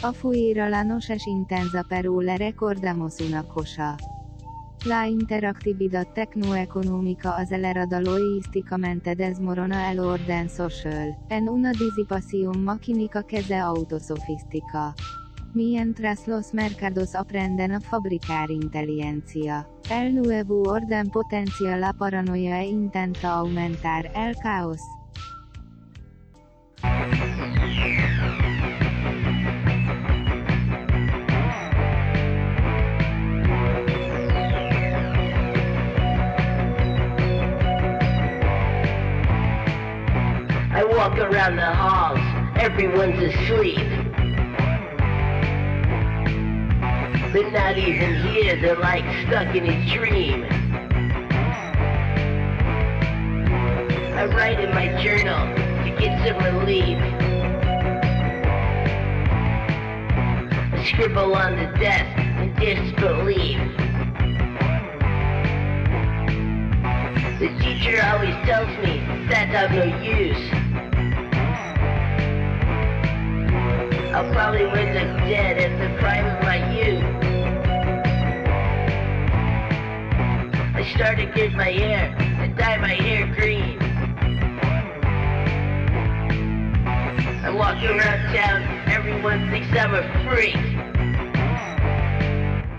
A 0.07 0.13
fuera 0.13 0.71
la 0.71 0.85
noches 0.85 1.27
intensa 1.27 1.83
pero 1.83 2.23
le 2.23 2.39
recordamos 2.39 3.19
una 3.19 3.43
cosa. 3.43 3.97
La 4.85 5.09
interactividad 5.09 6.07
tecnoeconómica 6.15 7.37
acelerada 7.37 8.01
logísticamente 8.01 9.17
desmorona 9.17 9.91
el 9.91 9.99
orden 9.99 10.49
social, 10.49 11.19
en 11.29 11.49
una 11.49 11.73
disipación 11.73 12.63
maquínica 12.63 13.25
que 13.25 13.43
se 13.43 13.57
autosofistica. 13.57 14.95
Mientras 15.55 16.29
los 16.29 16.55
mercados 16.55 17.17
aprenden 17.17 17.73
a 17.73 17.81
fabricar 17.81 18.53
inteligencia, 18.53 19.69
el 19.91 20.15
nuevo 20.15 20.63
orden 20.71 21.11
potencia 21.11 21.77
la 21.77 21.93
paranoia 21.93 22.63
e 22.63 22.69
intenta 22.69 23.33
aumentar 23.33 24.13
el 24.15 24.37
caos. 24.37 24.79
Down 41.47 41.57
the 41.57 41.63
halls, 41.63 42.19
everyone's 42.57 43.23
asleep. 43.23 43.77
But 47.33 47.53
not 47.53 47.79
even 47.79 48.17
here, 48.17 48.61
they're 48.61 48.77
like 48.77 49.05
stuck 49.27 49.55
in 49.55 49.67
a 49.67 49.95
dream. 49.95 50.45
I 54.15 54.27
write 54.27 54.59
in 54.59 54.71
my 54.71 55.01
journal 55.01 55.47
to 55.85 55.91
get 56.01 56.19
some 56.27 56.43
relief. 56.59 56.99
I 60.73 60.85
scribble 60.85 61.37
on 61.37 61.55
the 61.55 61.79
desk 61.79 62.19
in 62.41 62.55
disbelief. 62.57 63.61
The 67.39 67.49
teacher 67.61 68.03
always 68.05 68.35
tells 68.47 68.71
me 68.85 68.99
that 69.29 69.55
I'm 69.55 69.77
no 69.77 70.03
use. 70.03 70.66
Probably 74.33 74.67
wind 74.67 74.97
up 74.97 75.19
dead 75.29 75.59
at 75.59 75.79
the 75.79 75.99
prime 75.99 76.27
of 76.27 76.43
my 76.43 76.59
youth. 76.73 77.05
I 80.75 80.95
start 80.95 81.19
to 81.19 81.27
get 81.27 81.53
my 81.53 81.71
hair 81.71 82.15
and 82.19 82.57
dye 82.57 82.79
my 82.79 82.95
hair 82.95 83.27
green. 83.35 83.79
I 87.45 87.51
walk 87.51 87.83
around 87.83 88.35
town, 88.35 88.63
everyone 88.89 89.51
thinks 89.51 89.69
I'm 89.77 89.95
a 89.95 90.03
freak. 90.25 90.55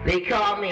They 0.06 0.22
call 0.22 0.58
me. 0.62 0.72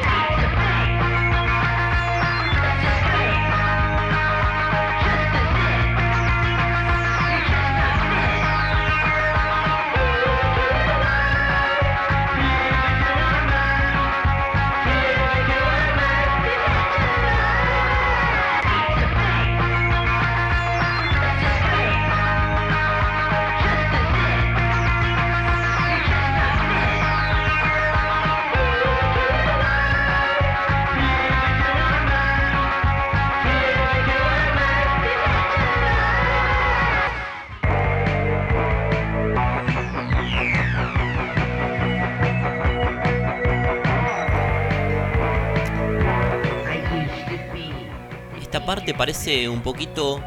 Parte 48.65 48.93
parece 48.93 49.47
un 49.47 49.61
poquito 49.61 50.21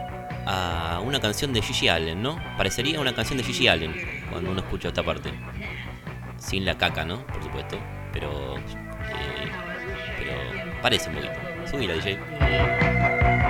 a 0.47 1.01
una 1.05 1.21
canción 1.21 1.53
de 1.53 1.61
Gigi 1.61 1.89
Allen, 1.89 2.23
¿no? 2.23 2.39
Parecería 2.57 3.01
una 3.01 3.15
canción 3.15 3.39
de 3.39 3.45
Gigi 3.45 3.69
Allen 3.69 3.95
cuando 4.31 4.51
uno 4.51 4.61
escucha 4.61 4.89
esta 4.89 5.03
parte. 5.03 5.31
Sin 6.39 6.65
la 6.65 6.79
caca, 6.79 7.05
¿no? 7.05 7.27
Por 7.27 7.43
supuesto. 7.43 7.79
Pero. 8.13 8.57
eh, 8.57 9.51
pero 10.19 10.33
parece 10.81 11.11
un 11.11 11.17
poquito. 11.17 11.35
Subila, 11.71 11.95
DJ. 11.95 13.48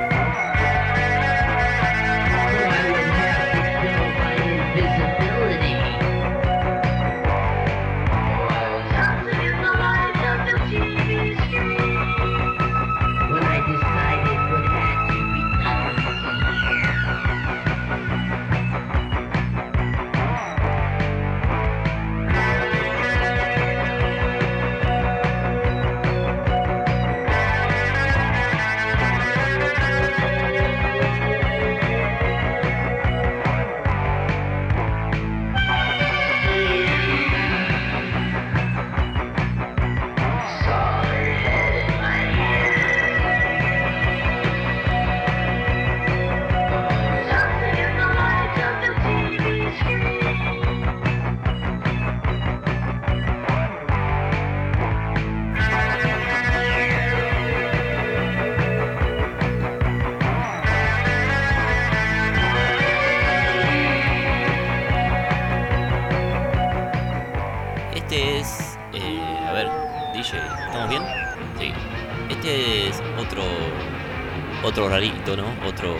Otro. 75.32 75.94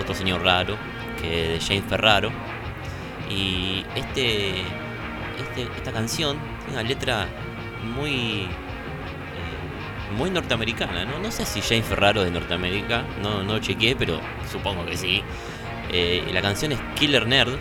Otro. 0.00 0.14
Señor 0.14 0.42
raro. 0.42 0.76
Que 1.20 1.48
de 1.48 1.60
Jane 1.60 1.82
Ferraro. 1.82 2.30
Y 3.30 3.84
este. 3.94 4.50
este 5.38 5.62
esta 5.76 5.92
canción 5.92 6.36
tiene 6.64 6.80
una 6.80 6.82
letra 6.88 7.26
muy. 7.96 8.42
eh, 8.42 10.16
muy 10.16 10.30
norteamericana, 10.30 11.04
¿no? 11.04 11.18
No 11.18 11.30
sé 11.30 11.44
si 11.44 11.60
Jane 11.60 11.82
Ferraro 11.82 12.20
es 12.20 12.26
de 12.26 12.32
Norteamérica, 12.32 13.04
no, 13.22 13.42
no 13.44 13.58
chequeé, 13.60 13.94
pero 13.96 14.20
supongo 14.50 14.84
que 14.84 14.96
sí. 14.96 15.22
Eh, 15.92 16.28
la 16.32 16.42
canción 16.42 16.72
es 16.72 16.80
Killer 16.96 17.26
Nerd, 17.26 17.54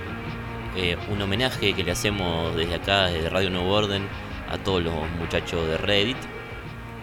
eh, 0.75 0.97
un 1.09 1.21
homenaje 1.21 1.73
que 1.73 1.83
le 1.83 1.91
hacemos 1.91 2.55
desde 2.55 2.75
acá, 2.75 3.07
desde 3.07 3.29
Radio 3.29 3.49
Nuevo 3.49 3.71
Orden, 3.71 4.07
a 4.49 4.57
todos 4.57 4.83
los 4.83 4.93
muchachos 5.19 5.67
de 5.67 5.77
Reddit. 5.77 6.17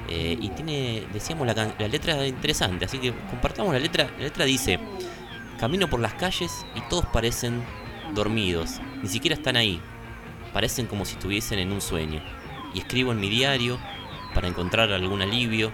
Eh, 0.09 0.39
y 0.41 0.49
tiene, 0.51 1.05
decíamos, 1.13 1.47
la, 1.47 1.55
la 1.55 1.89
letra 1.89 2.27
interesante, 2.27 2.85
así 2.85 2.99
que 2.99 3.13
compartamos 3.31 3.73
la 3.73 3.81
letra. 3.81 4.09
La 4.19 4.25
letra 4.25 4.45
dice, 4.45 4.79
camino 5.59 5.89
por 5.89 6.01
las 6.01 6.15
calles 6.15 6.65
y 6.75 6.81
todos 6.89 7.07
parecen 7.07 7.63
dormidos, 8.15 8.81
ni 9.03 9.09
siquiera 9.09 9.35
están 9.35 9.57
ahí, 9.57 9.81
parecen 10.53 10.87
como 10.87 11.05
si 11.05 11.15
estuviesen 11.15 11.59
en 11.59 11.73
un 11.73 11.81
sueño. 11.81 12.23
Y 12.73 12.79
escribo 12.79 13.11
en 13.13 13.21
mi 13.21 13.29
diario 13.29 13.79
para 14.35 14.49
encontrar 14.49 14.93
algún 14.93 15.23
alivio. 15.23 15.73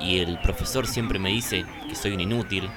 Y 0.00 0.18
el 0.18 0.38
profesor 0.40 0.86
siempre 0.86 1.18
me 1.18 1.28
dice 1.30 1.64
que 1.88 1.94
soy 1.94 2.12
un 2.12 2.20
inútil, 2.20 2.68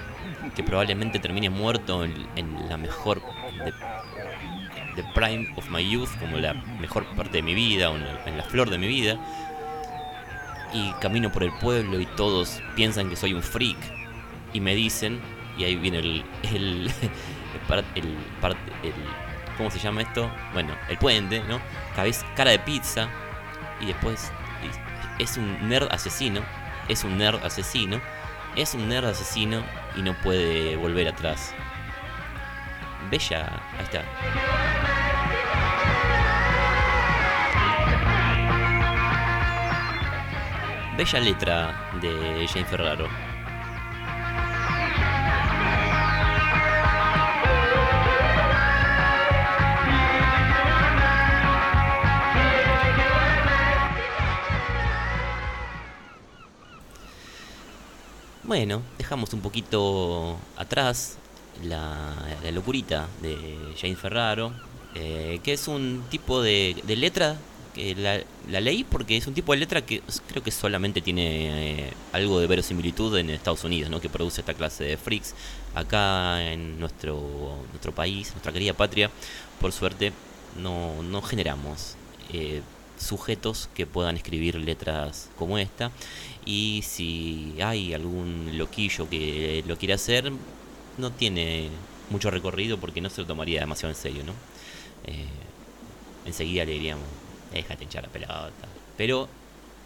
que 0.56 0.64
probablemente 0.64 1.20
termine 1.20 1.50
muerto 1.50 2.04
en, 2.04 2.14
en 2.36 2.70
la 2.70 2.78
mejor 2.78 3.22
de- 3.66 3.74
the 4.96 5.04
prime 5.16 5.52
of 5.56 5.68
my 5.70 5.84
youth, 5.90 6.10
como 6.20 6.38
la 6.38 6.54
mejor 6.54 7.06
parte 7.16 7.38
de 7.38 7.42
mi 7.42 7.56
vida, 7.56 7.90
o 7.90 7.96
en 7.96 8.38
la 8.38 8.44
flor 8.44 8.70
de 8.70 8.78
mi 8.78 8.88
vida. 8.88 9.18
Y 10.74 10.92
camino 10.94 11.32
por 11.32 11.44
el 11.44 11.52
pueblo 11.60 12.00
y 12.00 12.06
todos 12.06 12.62
piensan 12.76 13.10
que 13.10 13.16
soy 13.16 13.34
un 13.34 13.44
freak. 13.44 13.78
Y 14.54 14.60
me 14.60 14.76
dicen, 14.76 15.20
y 15.58 15.64
ahí 15.64 15.76
viene 15.76 16.00
el. 16.00 16.26
el, 16.44 16.92
el, 17.96 18.18
¿Cómo 19.58 19.70
se 19.70 19.80
llama 19.80 20.02
esto? 20.02 20.32
Bueno, 20.54 20.76
el 20.90 20.98
puente, 20.98 21.44
¿no? 21.48 21.60
Cabeza, 21.96 22.26
cara 22.36 22.52
de 22.52 22.60
pizza. 22.60 23.08
Y 23.80 23.88
después. 23.88 24.32
Es 25.20 25.38
un 25.38 25.70
nerd 25.70 25.92
asesino. 25.92 26.42
Es 26.88 27.04
un 27.04 27.18
nerd 27.18 27.44
asesino. 27.46 28.02
Es 28.56 28.74
un 28.74 28.90
nerd 28.90 29.06
asesino 29.06 29.64
y 29.96 30.02
no 30.02 30.14
puede 30.22 30.76
volver 30.76 31.08
atrás. 31.08 31.54
Bella. 33.12 33.62
Ahí 33.78 33.84
está. 33.84 34.93
Bella 40.96 41.20
letra 41.20 41.90
de 42.00 42.48
Jane 42.48 42.66
Ferraro. 42.66 43.08
Bueno, 58.44 58.84
dejamos 59.00 59.34
un 59.34 59.42
poquito 59.42 60.38
atrás 60.58 61.18
la, 61.64 62.14
locurita 62.52 63.08
de 63.24 63.74
Jane 63.82 63.96
Ferraro, 63.96 64.54
eh, 64.94 65.40
que 65.44 65.54
es 65.54 65.68
un 65.68 66.04
tipo 66.12 66.44
de 66.44 66.76
letra 66.86 67.36
que 67.74 67.96
la, 67.96 68.22
la 68.50 68.62
leí 68.62 68.84
porque 68.84 69.18
es 69.18 69.28
un 69.28 69.34
tipo 69.34 69.52
de 69.54 69.60
letra 69.60 69.86
que 69.86 70.02
creo 70.28 70.44
que 70.44 70.52
solamente 70.52 71.02
tiene 71.02 71.88
eh, 71.88 71.94
algo 72.12 72.40
de 72.40 72.48
verosimilitud 72.48 73.18
en 73.18 73.30
Estados 73.30 73.64
Unidos, 73.64 73.90
¿no? 73.90 74.00
que 74.00 74.10
produce 74.10 74.42
esta 74.42 74.54
clase 74.54 74.84
de 74.84 74.98
freaks. 74.98 75.34
Acá 75.76 76.52
en 76.52 76.80
nuestro, 76.80 77.58
nuestro 77.72 77.94
país, 77.94 78.32
nuestra 78.32 78.52
querida 78.52 78.74
patria, 78.74 79.10
por 79.60 79.72
suerte, 79.72 80.14
no, 80.62 81.02
no 81.04 81.22
generamos 81.22 81.96
eh, 82.32 82.62
sujetos 82.98 83.70
que 83.74 83.86
puedan 83.86 84.16
escribir 84.16 84.56
letras 84.56 85.30
como 85.38 85.58
esta. 85.58 85.92
Y 86.46 86.84
si 86.86 87.56
hay 87.62 87.94
algún 87.94 88.58
loquillo 88.58 89.10
que 89.10 89.64
lo 89.68 89.78
quiere 89.78 89.94
hacer, 89.94 90.32
no 90.98 91.12
tiene 91.12 91.70
mucho 92.10 92.30
recorrido 92.30 92.78
porque 92.78 93.02
no 93.02 93.10
se 93.10 93.22
lo 93.22 93.28
tomaría 93.28 93.62
demasiado 93.62 93.94
en 93.94 94.00
serio, 94.00 94.24
¿no? 94.24 94.34
Eh, 95.06 95.28
enseguida 96.26 96.66
le 96.66 96.74
diríamos, 96.74 97.06
déjate 97.54 97.84
hinchar 97.84 98.04
la 98.04 98.10
pelota. 98.10 98.68
Pero, 98.98 99.28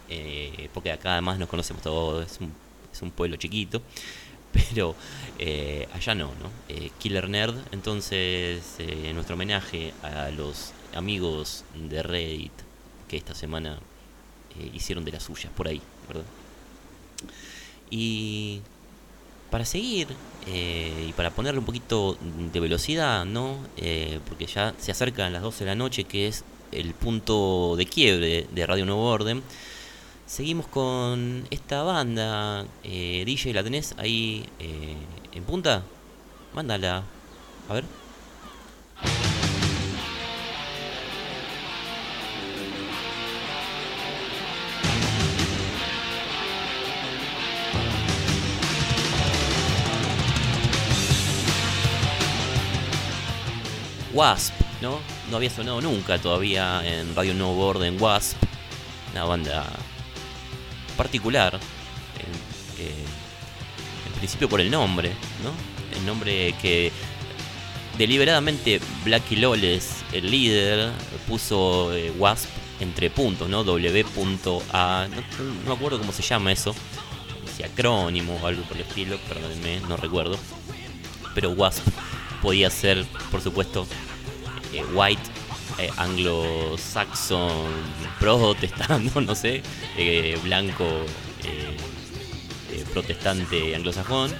eh, 0.08 0.68
porque 0.74 0.92
acá 0.92 1.12
además 1.12 1.38
nos 1.38 1.48
conocemos 1.48 1.82
todos, 1.82 2.30
es 2.30 2.40
un, 2.40 2.52
es 2.92 3.02
un 3.02 3.10
pueblo 3.10 3.36
chiquito. 3.36 3.82
Pero 4.52 4.94
eh, 5.38 5.86
allá 5.92 6.14
no, 6.14 6.28
¿no? 6.28 6.50
Eh, 6.68 6.90
Killer 6.98 7.28
Nerd, 7.28 7.56
entonces, 7.70 8.62
nuestro 9.14 9.34
homenaje 9.34 9.92
a 10.02 10.30
los 10.30 10.72
amigos 10.94 11.64
de 11.74 12.02
Reddit 12.02 12.52
que 13.08 13.16
esta 13.16 13.34
semana 13.34 13.78
hicieron 14.72 15.04
de 15.04 15.12
las 15.12 15.22
suyas 15.22 15.52
por 15.54 15.68
ahí, 15.68 15.80
¿verdad? 16.08 16.24
Y 17.90 18.60
para 19.50 19.64
seguir 19.64 20.08
y 20.46 21.12
para 21.12 21.30
ponerle 21.30 21.60
un 21.60 21.64
poquito 21.64 22.18
de 22.20 22.60
velocidad, 22.60 23.24
¿no? 23.24 23.58
Porque 24.28 24.46
ya 24.46 24.74
se 24.78 24.90
acercan 24.90 25.32
las 25.32 25.42
12 25.42 25.64
de 25.64 25.70
la 25.70 25.74
noche, 25.74 26.04
que 26.04 26.26
es 26.26 26.44
el 26.72 26.94
punto 26.94 27.74
de 27.76 27.86
quiebre 27.86 28.46
de 28.50 28.66
Radio 28.66 28.86
Nuevo 28.86 29.04
Orden. 29.04 29.42
Seguimos 30.26 30.66
con 30.66 31.46
esta 31.50 31.82
banda. 31.82 32.66
Eh, 32.84 33.22
DJ, 33.24 33.54
¿la 33.54 33.64
tenés 33.64 33.94
ahí 33.98 34.44
eh, 34.58 34.94
en 35.32 35.44
punta? 35.44 35.82
Mándala. 36.54 37.02
A 37.68 37.74
ver. 37.74 37.84
Wasp, 54.12 54.52
¿no? 54.82 55.17
No 55.30 55.36
había 55.36 55.50
sonado 55.50 55.80
nunca 55.80 56.18
todavía 56.18 56.82
en 56.84 57.14
Radio 57.14 57.34
Nuevo 57.34 57.66
Orden 57.66 58.00
Wasp. 58.00 58.36
Una 59.12 59.24
banda 59.24 59.66
particular. 60.96 61.58
En, 62.18 62.84
en 64.06 64.12
principio 64.18 64.48
por 64.48 64.60
el 64.60 64.70
nombre, 64.70 65.10
¿no? 65.42 65.52
El 65.96 66.06
nombre 66.06 66.54
que 66.60 66.92
deliberadamente 67.98 68.80
Blacky 69.04 69.36
Loles, 69.36 70.04
el 70.12 70.30
líder, 70.30 70.90
puso 71.26 71.94
eh, 71.94 72.12
Wasp 72.16 72.48
entre 72.80 73.10
puntos, 73.10 73.48
¿no? 73.48 73.64
W.A. 73.64 75.08
No, 75.08 75.44
no 75.44 75.68
me 75.68 75.74
acuerdo 75.74 75.98
cómo 75.98 76.12
se 76.12 76.22
llama 76.22 76.52
eso. 76.52 76.74
Si 77.56 77.64
acrónimo 77.64 78.38
o 78.40 78.46
algo 78.46 78.62
por 78.62 78.76
el 78.76 78.84
estilo, 78.84 79.18
perdónenme, 79.28 79.80
no 79.88 79.96
recuerdo. 79.96 80.38
Pero 81.34 81.50
Wasp 81.50 81.86
podía 82.40 82.70
ser, 82.70 83.04
por 83.30 83.40
supuesto, 83.42 83.86
eh, 84.72 84.84
white, 84.94 85.30
eh, 85.78 85.90
anglo-saxon, 85.96 87.70
protestante, 88.18 89.20
no 89.20 89.34
sé, 89.36 89.62
eh, 89.96 90.36
blanco, 90.42 90.84
eh, 91.44 92.84
protestante, 92.92 93.76
anglosajón. 93.76 94.34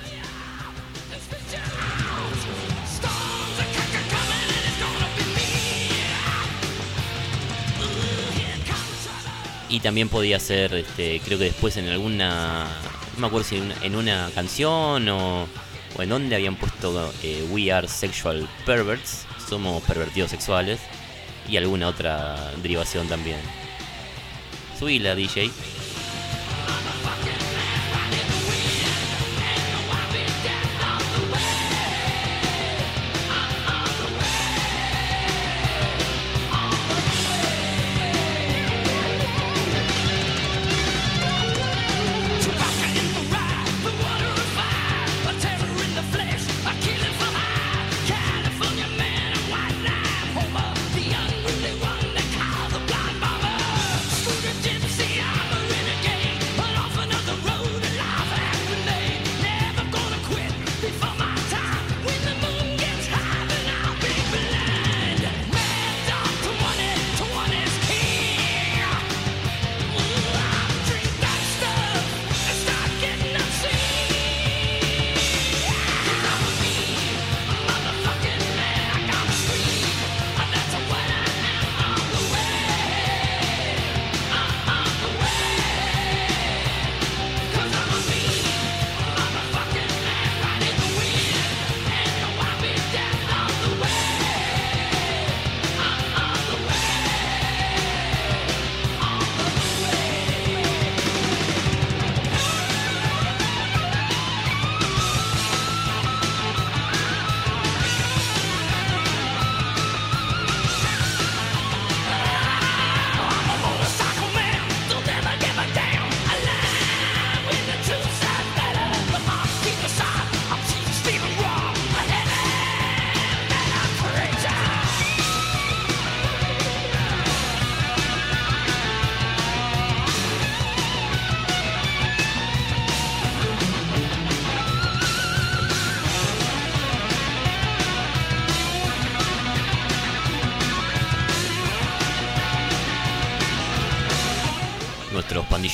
Y 9.69 9.79
también 9.79 10.09
podía 10.09 10.41
ser, 10.41 10.75
este, 10.75 11.21
creo 11.21 11.39
que 11.39 11.45
después 11.45 11.77
en 11.77 11.89
alguna, 11.89 12.67
no 13.15 13.21
me 13.21 13.27
acuerdo 13.29 13.47
si 13.47 13.63
en 13.83 13.95
una, 13.95 14.29
canción 14.35 15.09
o, 15.09 15.47
o 15.97 16.03
en 16.03 16.09
donde 16.09 16.35
habían 16.35 16.57
puesto 16.57 17.13
We 17.53 17.71
Are 17.71 17.87
Sexual 17.87 18.49
Perverts, 18.67 19.29
somos 19.49 19.83
pervertidos 19.83 20.31
sexuales, 20.31 20.81
y 21.49 21.57
alguna 21.57 21.89
otra 21.89 22.53
derivación 22.63 23.09
también. 23.09 23.41
Subila, 24.79 25.15
DJ. 25.15 25.51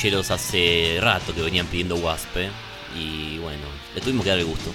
Hace 0.05 0.99
rato 1.01 1.33
que 1.33 1.41
venían 1.41 1.65
pidiendo 1.65 1.95
Wasp, 1.95 2.37
¿eh? 2.37 2.51
y 2.95 3.39
bueno, 3.39 3.63
le 3.95 4.01
tuvimos 4.01 4.23
que 4.23 4.29
dar 4.29 4.37
el 4.37 4.45
gusto. 4.45 4.71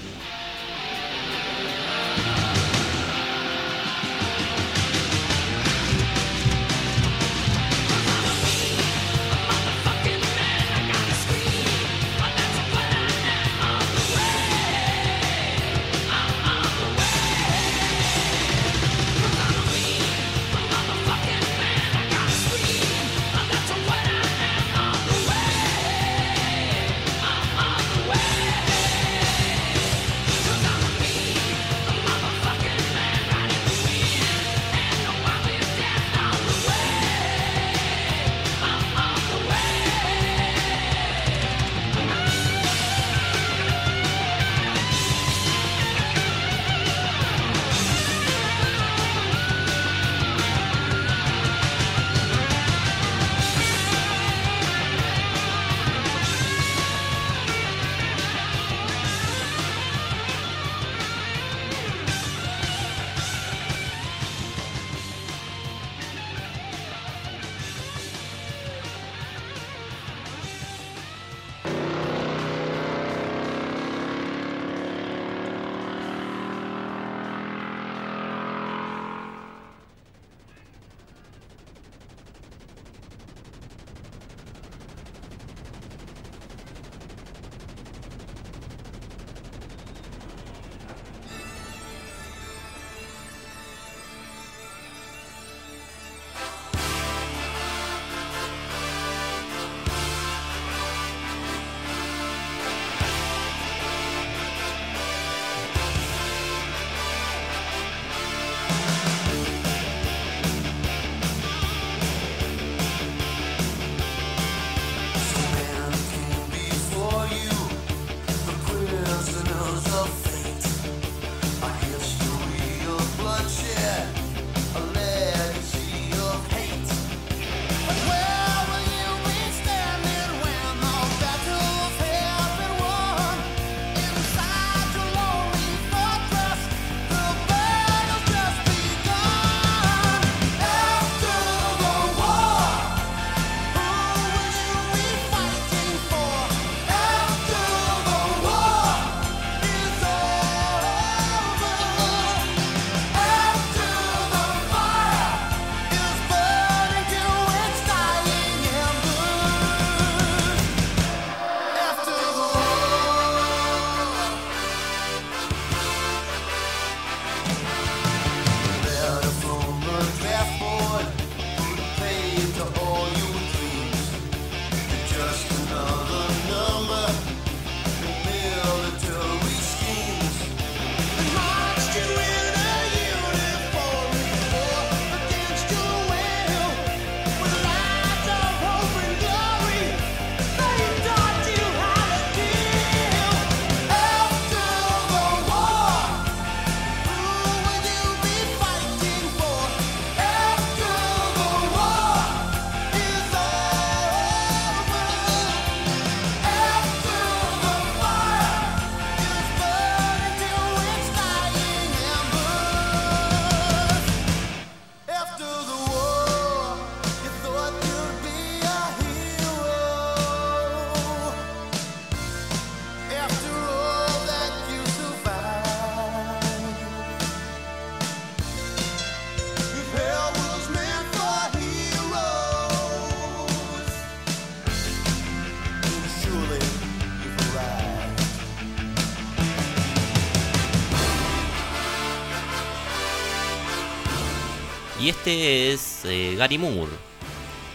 Este 245.10 245.72
es 245.72 246.02
eh, 246.04 246.36
Gary 246.38 246.56
Moore. 246.56 246.92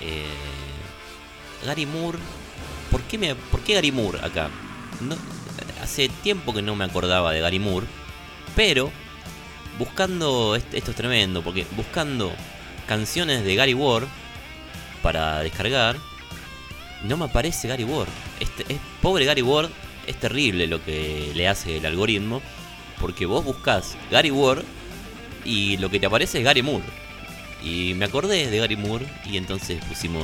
Eh, 0.02 0.24
Gary 1.66 1.86
Moore. 1.86 2.18
¿por 2.90 3.02
qué, 3.02 3.18
me, 3.18 3.36
¿Por 3.36 3.60
qué 3.60 3.74
Gary 3.74 3.92
Moore 3.92 4.20
acá? 4.24 4.50
No- 5.02 5.18
hace 5.84 6.08
tiempo 6.08 6.54
que 6.54 6.62
no 6.62 6.78
me 6.78 6.86
acordaba 6.86 7.34
de 7.34 7.42
Gary 7.42 7.60
Moore. 7.60 7.88
Pero 8.56 8.90
buscando. 9.78 10.56
Esto 10.56 10.92
es 10.92 10.96
tremendo. 10.96 11.42
Porque 11.42 11.68
buscando 11.76 12.32
canciones 12.88 13.44
de 13.44 13.54
Gary 13.56 13.74
Ward 13.74 14.06
para 15.02 15.40
descargar. 15.42 15.98
No 17.04 17.18
me 17.18 17.26
aparece 17.26 17.68
Gary 17.68 17.84
Ward. 17.84 18.08
Este, 18.40 18.76
es, 18.76 18.80
pobre 19.02 19.26
Gary 19.26 19.42
Ward. 19.42 19.70
Es 20.08 20.18
terrible 20.22 20.68
lo 20.68 20.82
que 20.86 21.34
le 21.36 21.50
hace 21.50 21.78
el 21.78 21.86
algoritmo. 21.86 22.42
Porque 23.02 23.26
vos 23.26 23.44
buscas 23.44 23.98
Gary 24.10 24.32
Ward 24.32 24.64
y 25.44 25.76
lo 25.78 25.90
que 25.90 26.00
te 26.00 26.06
aparece 26.06 26.38
es 26.38 26.46
Gary 26.46 26.62
Moore. 26.62 26.86
Y 27.64 27.94
me 27.96 28.06
acordé 28.06 28.50
de 28.50 28.58
Gary 28.58 28.76
Moore 28.76 29.06
y 29.26 29.38
entonces 29.38 29.84
pusimos 29.86 30.24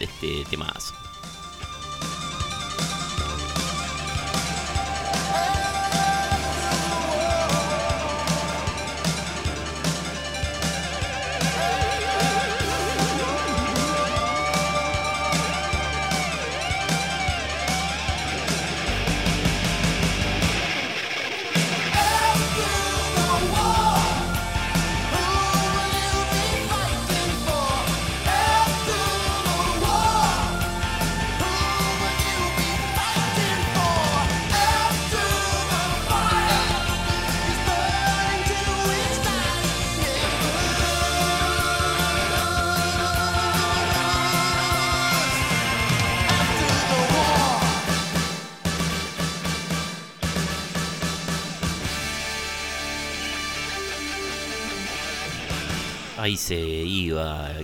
este 0.00 0.44
temazo. 0.50 0.94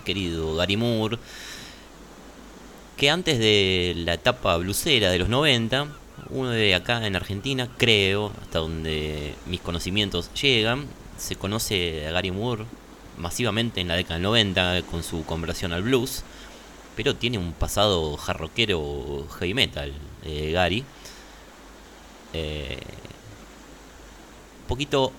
Querido 0.07 0.55
Gary 0.55 0.79
Moore. 0.79 1.19
Que 2.97 3.11
antes 3.11 3.39
de 3.39 3.93
la 3.97 4.15
etapa 4.15 4.57
blusera 4.57 5.11
de 5.11 5.19
los 5.19 5.29
90, 5.29 5.89
uno 6.31 6.51
de 6.51 6.75
acá 6.75 7.07
en 7.07 7.15
Argentina, 7.15 7.69
creo, 7.77 8.33
hasta 8.41 8.61
donde 8.61 9.35
mis 9.45 9.61
conocimientos 9.61 10.33
llegan, 10.33 10.87
se 11.19 11.37
conoce 11.37 12.07
a 12.07 12.13
Gary 12.13 12.31
Moore 12.31 12.65
masivamente 13.19 13.81
en 13.81 13.89
la 13.89 13.97
década 13.97 14.15
del 14.15 14.23
90 14.23 14.83
con 14.91 15.03
su 15.03 15.27
conversión 15.27 15.73
al 15.75 15.83
blues. 15.83 16.23
Pero 16.95 17.15
tiene 17.15 17.37
un 17.37 17.53
pasado 17.53 18.17
jarroquero 18.17 19.27
heavy 19.39 19.53
metal, 19.53 19.93
eh, 20.25 20.53
Gary. 20.53 20.83
Eh, 22.33 22.79
poquito 24.67 25.13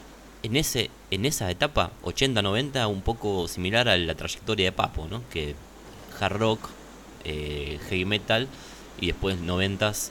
en 0.43 0.55
ese 0.55 0.89
en 1.11 1.25
esa 1.25 1.49
etapa 1.49 1.91
80-90 2.03 2.87
un 2.87 3.01
poco 3.01 3.47
similar 3.47 3.87
a 3.87 3.97
la 3.97 4.15
trayectoria 4.15 4.67
de 4.67 4.71
Papo, 4.71 5.07
¿no? 5.09 5.21
Que 5.29 5.55
hard 6.19 6.37
rock, 6.37 6.69
eh, 7.23 7.79
heavy 7.89 8.05
metal 8.05 8.47
y 8.99 9.07
después 9.07 9.39
90s 9.39 10.09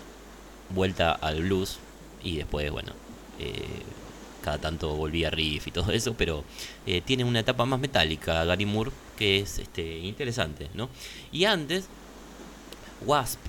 vuelta 0.70 1.12
al 1.12 1.42
blues 1.42 1.78
y 2.22 2.36
después 2.36 2.70
bueno 2.70 2.92
eh, 3.38 3.82
cada 4.42 4.58
tanto 4.58 4.94
volvía 4.94 5.28
a 5.28 5.30
riff 5.30 5.66
y 5.66 5.70
todo 5.72 5.92
eso, 5.92 6.14
pero 6.14 6.44
eh, 6.86 7.00
tiene 7.00 7.24
una 7.24 7.40
etapa 7.40 7.64
más 7.64 7.80
metálica 7.80 8.44
Gary 8.44 8.66
Moore 8.66 8.92
que 9.16 9.40
es 9.40 9.58
este 9.58 9.98
interesante, 9.98 10.68
¿no? 10.74 10.88
Y 11.32 11.44
antes 11.44 11.88
Wasp 13.04 13.40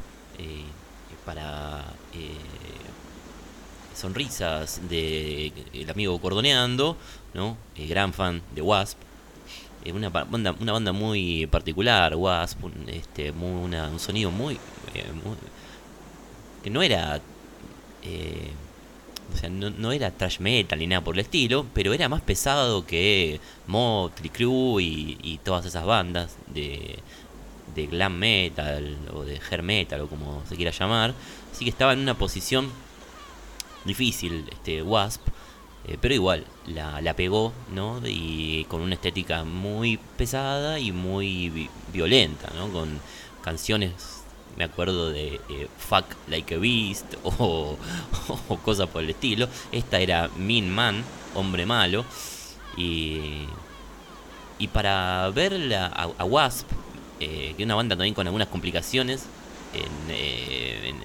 para 1.26 1.84
sonrisas 3.98 4.82
de 4.90 5.52
el 5.74 5.90
amigo 5.90 6.20
Cordoneando, 6.20 6.98
¿no? 7.34 7.58
Eh, 7.76 7.88
gran 7.88 8.14
fan 8.14 8.42
de 8.56 8.62
Wasp. 8.62 8.98
Eh, 9.86 9.92
una 9.94 10.10
banda, 10.10 10.56
una 10.60 10.74
banda 10.74 10.92
muy 10.94 11.48
particular, 11.48 12.16
Wasp, 12.16 12.64
un, 12.64 12.74
este, 12.90 13.32
muy, 13.32 13.64
una- 13.66 13.90
un 13.90 14.00
sonido 14.00 14.32
muy, 14.32 14.56
eh, 14.94 15.04
que 16.64 16.70
no 16.70 16.82
era 16.82 17.22
eh, 18.04 18.52
o 19.34 19.38
sea, 19.38 19.50
no, 19.50 19.70
no 19.70 19.92
era 19.92 20.12
trash 20.12 20.40
metal 20.40 20.80
ni 20.80 20.88
nada 20.88 21.04
por 21.04 21.16
el 21.16 21.22
estilo, 21.22 21.66
pero 21.74 21.94
era 21.94 22.08
más 22.10 22.22
pesado 22.22 22.86
que 22.86 23.40
Motley 23.68 24.30
Crue 24.30 24.82
y, 24.84 25.18
y 25.22 25.38
todas 25.40 25.66
esas 25.66 25.86
bandas 25.86 26.38
de, 26.48 27.00
de 27.76 27.88
glam 27.88 28.18
metal 28.18 28.98
o 29.14 29.24
de 29.24 29.40
hair 29.52 29.64
metal 29.64 30.02
o 30.02 30.08
como 30.08 30.44
se 30.48 30.56
quiera 30.56 30.72
llamar. 30.72 31.14
Así 31.54 31.66
que 31.66 31.72
estaba 31.72 31.94
en 31.94 32.00
una 32.00 32.18
posición 32.18 32.70
difícil 33.88 34.48
este 34.52 34.84
Wasp, 34.84 35.22
eh, 35.88 35.98
pero 36.00 36.14
igual 36.14 36.46
la, 36.68 37.02
la 37.02 37.14
pegó, 37.16 37.54
¿no? 37.74 38.02
Y 38.06 38.66
con 38.66 38.82
una 38.82 38.94
estética 38.96 39.44
muy 39.44 39.98
pesada 40.18 40.80
y 40.80 40.92
muy 40.92 41.50
vi- 41.50 41.70
violenta, 41.94 42.52
¿no? 42.56 42.68
Con 42.70 43.00
canciones, 43.42 43.92
me 44.58 44.66
acuerdo 44.66 45.10
de 45.12 45.36
eh, 45.50 45.68
Fuck 45.78 46.06
Like 46.28 46.56
a 46.56 46.58
Beast 46.58 47.06
o, 47.24 47.78
cosas 48.66 48.88
por 48.90 49.04
el 49.04 49.10
estilo. 49.12 49.48
Esta 49.72 50.00
era 50.00 50.30
Mean 50.38 50.70
Man, 50.70 51.04
hombre 51.36 51.66
malo. 51.66 52.04
Y, 52.76 53.46
y 54.60 54.68
para 54.68 55.30
ver 55.30 55.54
la- 55.54 55.88
a, 55.88 56.26
Wasp, 56.26 56.68
eh, 57.20 57.54
que 57.56 57.64
es 57.64 57.66
una 57.66 57.76
banda 57.76 57.96
también 57.96 58.14
con 58.14 58.28
algunas 58.28 58.50
complicaciones 58.50 59.24
en, 59.74 60.98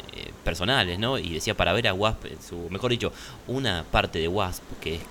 personales, 0.42 0.98
¿no? 0.98 1.18
Y 1.18 1.30
decía 1.34 1.56
para 1.56 1.72
ver 1.72 1.88
a 1.88 1.94
Wasp, 1.94 2.24
su, 2.46 2.68
mejor 2.70 2.90
dicho, 2.90 3.12
una 3.46 3.84
parte 3.90 4.18
de 4.18 4.28
Wasp, 4.28 4.62
que 4.80 4.96
es 4.96 5.02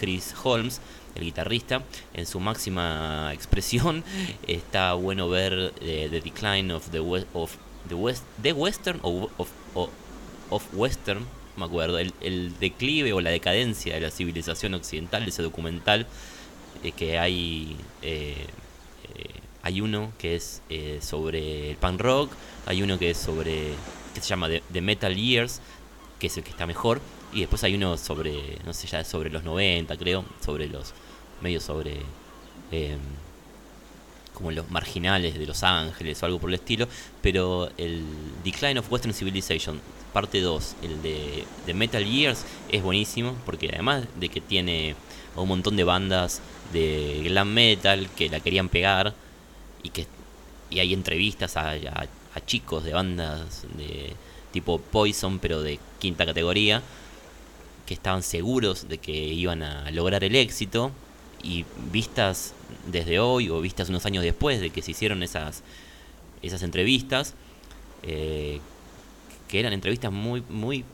Chris- 0.00 0.34
Holmes, 0.42 0.80
el 1.14 1.24
guitarrista, 1.24 1.82
en 2.14 2.26
su 2.26 2.40
máxima 2.40 3.30
expresión, 3.34 4.04
está 4.46 4.94
bueno 4.94 5.28
ver 5.28 5.72
eh, 5.80 6.08
The 6.10 6.20
Decline 6.20 6.72
of 6.72 6.88
the, 6.90 7.00
we- 7.00 7.26
of 7.34 7.52
the, 7.88 7.94
West, 7.94 8.24
the 8.42 8.52
Western 8.52 8.98
o 9.02 9.30
of, 9.38 9.48
of 10.50 10.62
Western, 10.74 11.24
me 11.56 11.64
acuerdo, 11.64 11.98
el, 11.98 12.12
declive 12.60 13.12
o 13.12 13.20
la 13.20 13.30
decadencia 13.30 13.94
de 13.94 14.00
la 14.00 14.10
civilización 14.10 14.74
occidental, 14.74 15.26
ese 15.26 15.42
documental 15.42 16.06
eh, 16.84 16.92
que 16.92 17.18
hay 17.18 17.76
eh, 18.02 18.46
hay 19.62 19.80
uno 19.80 20.12
que 20.18 20.36
es 20.36 20.62
sobre 21.00 21.72
el 21.72 21.76
punk 21.76 22.00
rock, 22.00 22.32
hay 22.64 22.80
uno 22.82 22.98
que 22.98 23.10
es 23.10 23.18
sobre, 23.18 23.72
se 24.22 24.28
llama 24.28 24.48
The, 24.48 24.62
The 24.72 24.80
Metal 24.80 25.14
Years, 25.14 25.60
que 26.18 26.26
es 26.28 26.36
el 26.36 26.44
que 26.44 26.50
está 26.50 26.66
mejor, 26.66 27.00
y 27.32 27.40
después 27.40 27.62
hay 27.64 27.74
uno 27.74 27.96
sobre, 27.96 28.58
no 28.64 28.72
sé, 28.74 28.86
ya 28.86 29.04
sobre 29.04 29.30
los 29.30 29.44
90 29.44 29.96
creo, 29.96 30.24
sobre 30.44 30.66
los, 30.68 30.92
medio 31.42 31.60
sobre... 31.60 31.96
em, 32.72 32.98
como 34.34 34.52
los 34.52 34.70
marginales 34.70 35.36
de 35.36 35.46
Los 35.46 35.64
Ángeles 35.64 36.22
o 36.22 36.26
algo 36.26 36.38
por 36.38 36.48
el 36.50 36.54
estilo, 36.54 36.86
pero 37.20 37.70
el 37.76 38.04
Decline 38.44 38.78
of 38.78 38.90
Western 38.90 39.12
Civilization, 39.12 39.80
parte 40.12 40.40
2, 40.40 40.76
el 40.82 41.02
de, 41.02 41.44
de 41.66 41.74
Metal 41.74 42.04
Years, 42.04 42.44
es 42.70 42.80
buenísimo, 42.82 43.34
porque 43.44 43.68
además 43.72 44.04
de 44.18 44.28
que 44.28 44.40
tiene 44.40 44.94
un 45.34 45.48
montón 45.48 45.76
de 45.76 45.82
bandas 45.82 46.40
de 46.72 47.20
glam 47.24 47.48
metal 47.52 48.08
que 48.16 48.28
la 48.28 48.38
querían 48.38 48.68
pegar, 48.68 49.12
y 49.82 49.90
que 49.90 50.06
y 50.70 50.78
hay 50.80 50.92
entrevistas 50.94 51.56
a- 51.56 51.72
chicos 52.44 52.84
de 52.84 52.92
bandas 52.92 53.64
de 53.76 54.12
tipo 54.52 54.78
Poison, 54.78 55.38
pero 55.38 55.62
de 55.62 55.78
quinta 55.98 56.24
categoría, 56.26 56.82
que 57.86 57.94
estaban 57.94 58.22
seguros 58.22 58.88
de 58.88 58.98
que 58.98 59.12
iban 59.12 59.62
a 59.62 59.90
lograr 59.90 60.22
el 60.24 60.36
éxito 60.36 60.92
y 61.42 61.64
vistas 61.92 62.54
desde 62.86 63.18
hoy 63.18 63.48
o 63.48 63.60
vistas 63.60 63.88
unos 63.88 64.04
años 64.06 64.24
después 64.24 64.60
de 64.60 64.70
que 64.70 64.82
se 64.82 64.90
hicieron 64.90 65.22
esas 65.22 65.62
esas 66.42 66.62
entrevistas 66.62 67.34
eh, 68.02 68.60
que 69.48 69.60
eran 69.60 69.72
entrevistas 69.72 70.12
muy 70.12 70.42
muy 70.48 70.84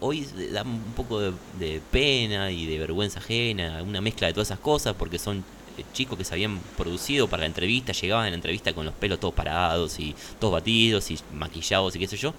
hoy 0.00 0.26
dan 0.52 0.66
un 0.66 0.92
poco 0.96 1.20
de, 1.20 1.80
pena 1.90 2.50
y 2.50 2.66
de 2.66 2.78
vergüenza 2.78 3.20
ajena 3.20 3.82
una 3.82 4.00
mezcla 4.00 4.26
de 4.26 4.32
todas 4.32 4.48
esas 4.48 4.58
cosas 4.58 4.94
porque 4.98 5.18
son 5.18 5.44
chicos 5.92 6.18
que 6.18 6.24
se 6.24 6.34
habían 6.34 6.58
producido 6.76 7.28
para 7.28 7.42
la 7.42 7.46
entrevista 7.46 7.92
llegaban 7.92 8.26
a 8.26 8.30
la 8.30 8.36
entrevista 8.36 8.72
con 8.72 8.84
los 8.84 8.94
pelos 8.94 9.20
todos 9.20 9.34
parados 9.34 9.98
y 9.98 10.14
todos 10.38 10.52
batidos 10.52 11.10
y 11.10 11.18
maquillados 11.34 11.96
y 11.96 11.98
qué 11.98 12.06
sé 12.06 12.16
yo 12.16 12.34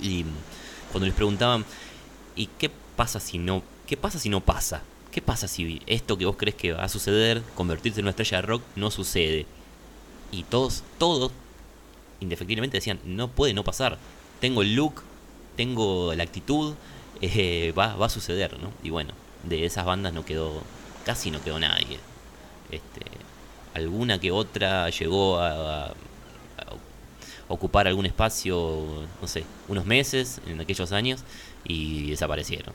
y 0.00 0.24
cuando 0.90 1.06
les 1.06 1.14
preguntaban 1.14 1.64
¿y 2.36 2.46
qué 2.46 2.70
pasa 2.96 3.20
si 3.20 3.38
no 3.38 3.62
qué 3.90 3.96
pasa 3.96 4.20
si 4.20 4.28
no 4.28 4.40
pasa? 4.40 4.82
¿Qué 5.10 5.20
pasa 5.20 5.48
si 5.48 5.82
esto 5.86 6.16
que 6.16 6.24
vos 6.24 6.36
crees 6.36 6.54
que 6.54 6.72
va 6.72 6.84
a 6.84 6.88
suceder, 6.88 7.42
convertirse 7.56 7.98
en 7.98 8.04
una 8.04 8.10
estrella 8.10 8.36
de 8.36 8.42
rock, 8.42 8.62
no 8.76 8.92
sucede? 8.92 9.46
Y 10.30 10.44
todos, 10.44 10.84
todos, 10.98 11.32
indefectiblemente 12.20 12.76
decían, 12.76 13.00
no 13.04 13.26
puede 13.26 13.52
no 13.52 13.64
pasar. 13.64 13.98
Tengo 14.38 14.62
el 14.62 14.76
look, 14.76 15.02
tengo 15.56 16.14
la 16.14 16.22
actitud, 16.22 16.74
eh, 17.20 17.74
va, 17.76 17.96
va 17.96 18.06
a 18.06 18.10
suceder, 18.10 18.60
¿no? 18.60 18.70
Y 18.84 18.90
bueno, 18.90 19.12
de 19.42 19.64
esas 19.64 19.84
bandas 19.84 20.12
no 20.12 20.24
quedó, 20.24 20.62
casi 21.04 21.32
no 21.32 21.42
quedó 21.42 21.58
nadie. 21.58 21.98
Este, 22.70 23.02
alguna 23.74 24.18
que 24.18 24.30
otra 24.30 24.88
llegó 24.90 25.38
a, 25.38 25.94
ocupar 27.48 27.88
algún 27.88 28.06
espacio, 28.06 29.06
no 29.20 29.26
sé, 29.26 29.44
unos 29.66 29.84
meses 29.84 30.40
en 30.46 30.60
aquellos 30.60 30.92
años 30.92 31.24
y 31.64 32.10
desaparecieron. 32.10 32.72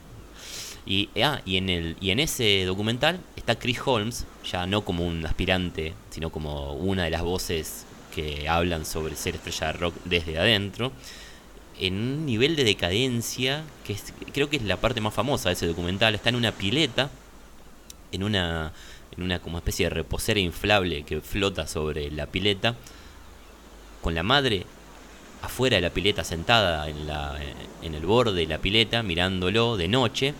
Y, 0.85 1.09
ah, 1.23 1.41
y, 1.45 1.55
en 1.57 1.69
el, 1.69 1.95
y 2.01 2.11
en 2.11 2.19
ese 2.19 2.65
documental 2.65 3.19
está 3.37 3.57
Chris 3.57 3.79
Holmes, 3.83 4.25
ya 4.51 4.67
no 4.67 4.83
como 4.83 5.07
un 5.07 5.25
aspirante, 5.25 5.93
sino 6.09 6.29
como 6.29 6.73
una 6.73 7.05
de 7.05 7.09
las 7.09 7.23
voces 7.23 7.85
que 8.13 8.47
hablan 8.49 8.85
sobre 8.85 9.15
ser 9.15 9.35
estrella 9.35 9.67
de 9.67 9.73
rock 9.73 9.95
desde 10.03 10.37
adentro, 10.37 10.91
en 11.79 11.93
un 11.95 12.25
nivel 12.25 12.55
de 12.55 12.63
decadencia 12.65 13.63
que 13.85 13.93
es- 13.93 14.13
creo 14.33 14.49
que 14.49 14.57
es 14.57 14.63
la 14.63 14.77
parte 14.77 15.01
más 15.01 15.13
famosa 15.13 15.49
de 15.49 15.53
ese 15.53 15.67
documental. 15.67 16.15
Está 16.15 16.29
en 16.29 16.35
una 16.35 16.51
pileta, 16.51 17.09
en 18.11 18.23
una, 18.23 18.71
en 19.18 19.24
una 19.24 19.39
como 19.39 19.57
especie 19.57 19.86
de 19.86 19.89
reposera 19.91 20.39
inflable 20.39 21.03
que 21.03 21.22
flota 21.22 21.68
sobre 21.68 22.11
la 22.11 22.26
pileta, 22.28 22.76
con 24.01 24.13
la 24.16 24.24
madre 24.24 24.66
afuera 25.41 25.76
de 25.76 25.82
la 25.82 25.89
pileta 25.89 26.24
sentada 26.24 26.89
en, 26.89 27.07
la, 27.07 27.38
en 27.82 27.93
el 27.95 28.05
borde 28.05 28.41
de 28.41 28.47
la 28.47 28.57
pileta 28.57 29.03
mirándolo 29.03 29.78
de 29.78 29.88
noche 29.88 30.34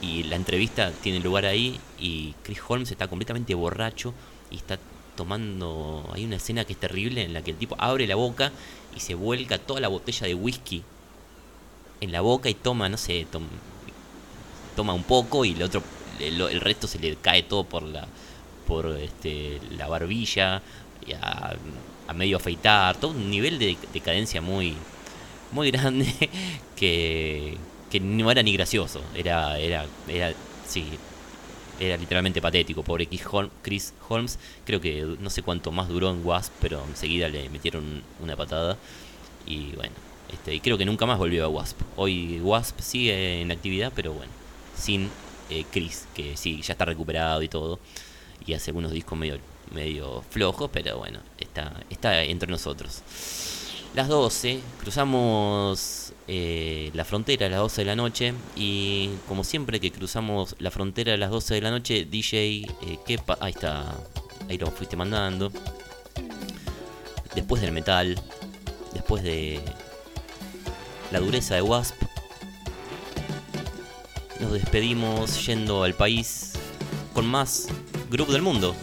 y 0.00 0.24
la 0.24 0.36
entrevista 0.36 0.92
tiene 1.02 1.20
lugar 1.20 1.44
ahí 1.46 1.78
y 1.98 2.34
Chris 2.42 2.60
Holmes 2.66 2.90
está 2.90 3.08
completamente 3.08 3.54
borracho 3.54 4.14
y 4.50 4.56
está 4.56 4.78
tomando 5.16 6.08
hay 6.12 6.24
una 6.24 6.36
escena 6.36 6.64
que 6.64 6.72
es 6.74 6.78
terrible 6.80 7.22
en 7.24 7.32
la 7.32 7.42
que 7.42 7.52
el 7.52 7.56
tipo 7.56 7.76
abre 7.78 8.06
la 8.06 8.14
boca 8.16 8.52
y 8.96 9.00
se 9.00 9.14
vuelca 9.14 9.58
toda 9.58 9.80
la 9.80 9.88
botella 9.88 10.26
de 10.26 10.34
whisky 10.34 10.82
en 12.00 12.12
la 12.12 12.20
boca 12.20 12.48
y 12.50 12.54
toma 12.54 12.88
no 12.88 12.96
sé 12.96 13.26
tom- 13.30 13.48
toma 14.76 14.92
un 14.92 15.04
poco 15.04 15.44
y 15.44 15.52
el 15.52 15.62
otro 15.62 15.82
el, 16.20 16.40
el 16.40 16.60
resto 16.60 16.86
se 16.88 16.98
le 16.98 17.16
cae 17.16 17.42
todo 17.44 17.64
por 17.64 17.82
la 17.82 18.06
por 18.66 18.86
este 18.98 19.60
la 19.76 19.88
barbilla 19.88 20.62
y 21.06 21.12
a, 21.12 21.56
a 22.08 22.12
medio 22.14 22.36
afeitar 22.38 22.96
todo 22.98 23.10
un 23.12 23.30
nivel 23.30 23.58
de 23.58 23.76
decadencia 23.92 24.40
muy 24.40 24.76
muy 25.52 25.70
grande 25.72 26.06
que, 26.76 27.58
que 27.90 28.00
no 28.00 28.30
era 28.30 28.42
ni 28.42 28.52
gracioso 28.54 29.02
era 29.14 29.58
era 29.58 29.86
era 30.08 30.32
sí 30.66 30.98
era 31.78 31.96
literalmente 31.96 32.40
patético 32.40 32.82
pobre 32.84 33.06
Chris 33.08 33.24
Hol- 33.26 33.50
Chris 33.62 33.94
Holmes 34.08 34.38
creo 34.64 34.80
que 34.80 35.16
no 35.20 35.30
sé 35.30 35.42
cuánto 35.42 35.72
más 35.72 35.88
duró 35.88 36.10
en 36.10 36.24
Wasp 36.24 36.52
pero 36.60 36.84
enseguida 36.88 37.28
le 37.28 37.48
metieron 37.50 38.02
una 38.20 38.36
patada 38.36 38.78
y 39.46 39.72
bueno 39.72 39.94
este 40.32 40.54
y 40.54 40.60
creo 40.60 40.78
que 40.78 40.84
nunca 40.84 41.06
más 41.06 41.18
volvió 41.18 41.44
a 41.44 41.48
Wasp. 41.48 41.80
Hoy 41.96 42.40
Wasp 42.40 42.80
sigue 42.80 43.40
en 43.42 43.50
actividad 43.52 43.92
pero 43.94 44.12
bueno 44.12 44.32
sin 44.76 45.10
eh, 45.50 45.64
Chris 45.70 46.06
que 46.14 46.36
sí 46.36 46.62
ya 46.62 46.72
está 46.72 46.84
recuperado 46.84 47.42
y 47.42 47.48
todo 47.48 47.78
y 48.46 48.54
hace 48.54 48.70
algunos 48.70 48.92
discos 48.92 49.18
medio 49.18 49.38
medio 49.72 50.22
flojos 50.30 50.70
pero 50.72 50.98
bueno 50.98 51.20
está 51.38 51.72
está 51.90 52.22
entre 52.22 52.50
nosotros 52.50 53.02
las 53.94 54.08
12, 54.08 54.58
cruzamos 54.80 56.12
eh, 56.26 56.90
la 56.94 57.04
frontera 57.04 57.46
a 57.46 57.48
las 57.48 57.60
12 57.60 57.82
de 57.82 57.84
la 57.84 57.94
noche 57.94 58.34
y 58.56 59.10
como 59.28 59.44
siempre 59.44 59.78
que 59.78 59.92
cruzamos 59.92 60.56
la 60.58 60.72
frontera 60.72 61.14
a 61.14 61.16
las 61.16 61.30
12 61.30 61.54
de 61.54 61.60
la 61.60 61.70
noche, 61.70 62.04
DJ, 62.04 62.36
eh, 62.36 62.64
¿qué 63.06 63.18
pa- 63.18 63.38
ahí 63.40 63.52
está, 63.52 63.94
ahí 64.48 64.58
lo 64.58 64.66
fuiste 64.72 64.96
mandando. 64.96 65.52
Después 67.36 67.62
del 67.62 67.70
metal, 67.70 68.20
después 68.92 69.22
de 69.22 69.60
la 71.12 71.20
dureza 71.20 71.54
de 71.54 71.62
Wasp, 71.62 71.94
nos 74.44 74.52
despedimos 74.52 75.44
yendo 75.46 75.82
al 75.84 75.94
país 75.94 76.52
con 77.14 77.26
más 77.26 77.66
grupo 78.10 78.32
del 78.32 78.42
mundo. 78.42 78.74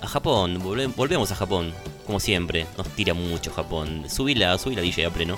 A 0.00 0.06
Japón, 0.06 0.60
volve- 0.62 0.92
volvemos 0.94 1.30
a 1.32 1.36
Japón, 1.36 1.72
como 2.06 2.18
siempre, 2.20 2.66
nos 2.76 2.88
tira 2.88 3.14
mucho 3.14 3.52
Japón. 3.52 4.04
Subila, 4.08 4.58
subila 4.58 4.82
DJ 4.82 5.06
a 5.06 5.10
pleno. 5.10 5.36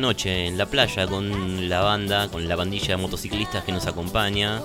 Noche 0.00 0.46
en 0.46 0.58
la 0.58 0.66
playa 0.66 1.06
con 1.06 1.68
la 1.68 1.80
banda, 1.82 2.28
con 2.28 2.48
la 2.48 2.56
bandilla 2.56 2.88
de 2.88 2.96
motociclistas 2.96 3.64
que 3.64 3.72
nos 3.72 3.86
acompaña. 3.86 4.60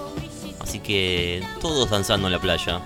Así 0.59 0.79
que 0.79 1.43
todos 1.59 1.89
danzando 1.89 2.27
en 2.27 2.33
la 2.33 2.39
playa. 2.39 2.81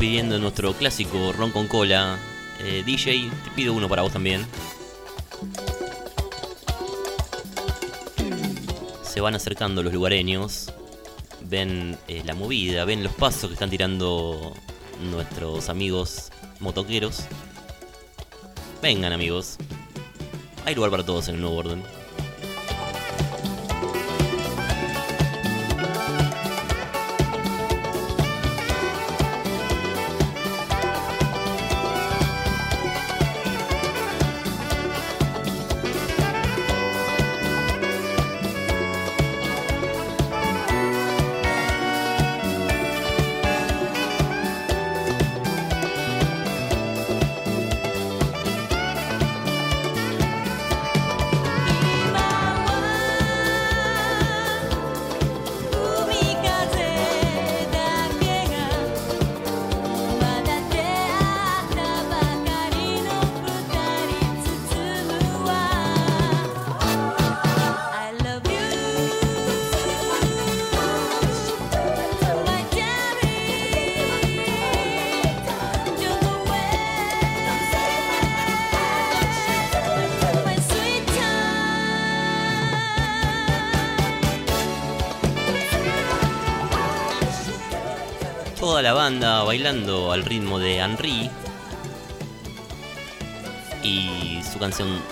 pidiendo 0.00 0.38
nuestro 0.38 0.72
clásico 0.72 1.30
ron 1.32 1.50
con 1.52 1.68
cola. 1.68 2.18
Eh, 2.60 2.82
DJ, 2.86 3.30
te 3.44 3.50
pido 3.54 3.74
uno 3.74 3.86
para 3.86 4.00
vos 4.00 4.10
también. 4.10 4.46
Se 9.02 9.20
van 9.20 9.34
acercando 9.34 9.82
los 9.82 9.92
lugareños, 9.92 10.72
ven 11.42 11.98
eh, 12.08 12.22
la 12.24 12.34
movida, 12.34 12.86
ven 12.86 13.04
los 13.04 13.12
pasos 13.12 13.48
que 13.48 13.52
están 13.52 13.68
tirando 13.68 14.54
nuestros 15.10 15.68
amigos 15.68 16.30
motoqueros. 16.60 17.24
Vengan 18.80 19.12
amigos, 19.12 19.58
hay 20.64 20.74
lugar 20.74 20.90
para 20.90 21.04
todos 21.04 21.28
en 21.28 21.34
el 21.34 21.42
nuevo 21.42 21.58
orden. 21.58 21.82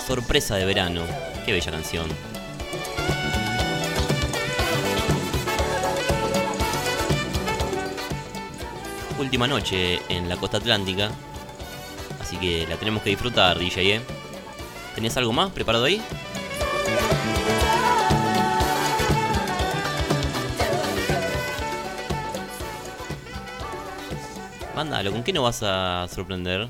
Sorpresa 0.09 0.57
de 0.57 0.65
verano. 0.65 1.03
Qué 1.45 1.53
bella 1.53 1.71
canción. 1.71 2.07
Última 9.19 9.47
noche 9.47 10.01
en 10.09 10.31
la 10.31 10.39
costa 10.39 10.57
atlántica. 10.57 11.11
Así 12.23 12.39
que 12.39 12.67
la 12.67 12.77
tenemos 12.77 13.03
que 13.03 13.11
disfrutar, 13.11 13.59
DJ. 13.59 13.97
¿eh? 13.97 14.01
¿Tenías 14.95 15.15
algo 15.19 15.35
más 15.35 15.51
preparado 15.51 15.85
ahí? 15.85 16.01
Mándalo, 24.75 25.13
¿con 25.13 25.23
qué 25.23 25.35
nos 25.35 25.45
vas 25.45 25.63
a 25.63 26.09
sorprender? 26.09 26.67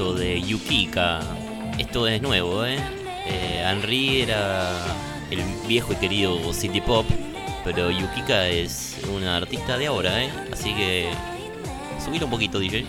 de 0.00 0.40
Yukika. 0.40 1.20
Esto 1.78 2.08
es 2.08 2.22
nuevo, 2.22 2.64
¿eh? 2.64 2.78
¿eh? 3.26 3.62
Henry 3.66 4.22
era 4.22 4.72
el 5.30 5.40
viejo 5.68 5.92
y 5.92 5.96
querido 5.96 6.54
City 6.54 6.80
Pop, 6.80 7.04
pero 7.64 7.90
Yukika 7.90 8.48
es 8.48 8.96
una 9.14 9.36
artista 9.36 9.76
de 9.76 9.88
ahora, 9.88 10.24
¿eh? 10.24 10.30
Así 10.50 10.72
que 10.74 11.10
subir 12.02 12.24
un 12.24 12.30
poquito, 12.30 12.58
DJ. 12.58 12.86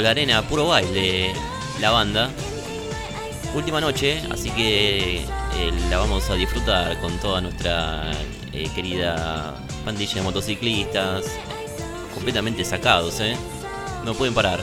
la 0.00 0.10
arena, 0.10 0.42
puro 0.42 0.68
baile 0.68 1.32
la 1.80 1.90
banda. 1.90 2.30
Última 3.54 3.80
noche, 3.80 4.20
así 4.30 4.50
que 4.50 5.18
eh, 5.18 5.72
la 5.90 5.98
vamos 5.98 6.28
a 6.30 6.34
disfrutar 6.34 7.00
con 7.00 7.16
toda 7.18 7.40
nuestra 7.40 8.10
eh, 8.52 8.68
querida 8.74 9.54
pandilla 9.84 10.14
de 10.14 10.22
motociclistas. 10.22 11.26
Completamente 12.14 12.64
sacados, 12.64 13.20
¿eh? 13.20 13.36
No 14.04 14.14
pueden 14.14 14.34
parar. 14.34 14.60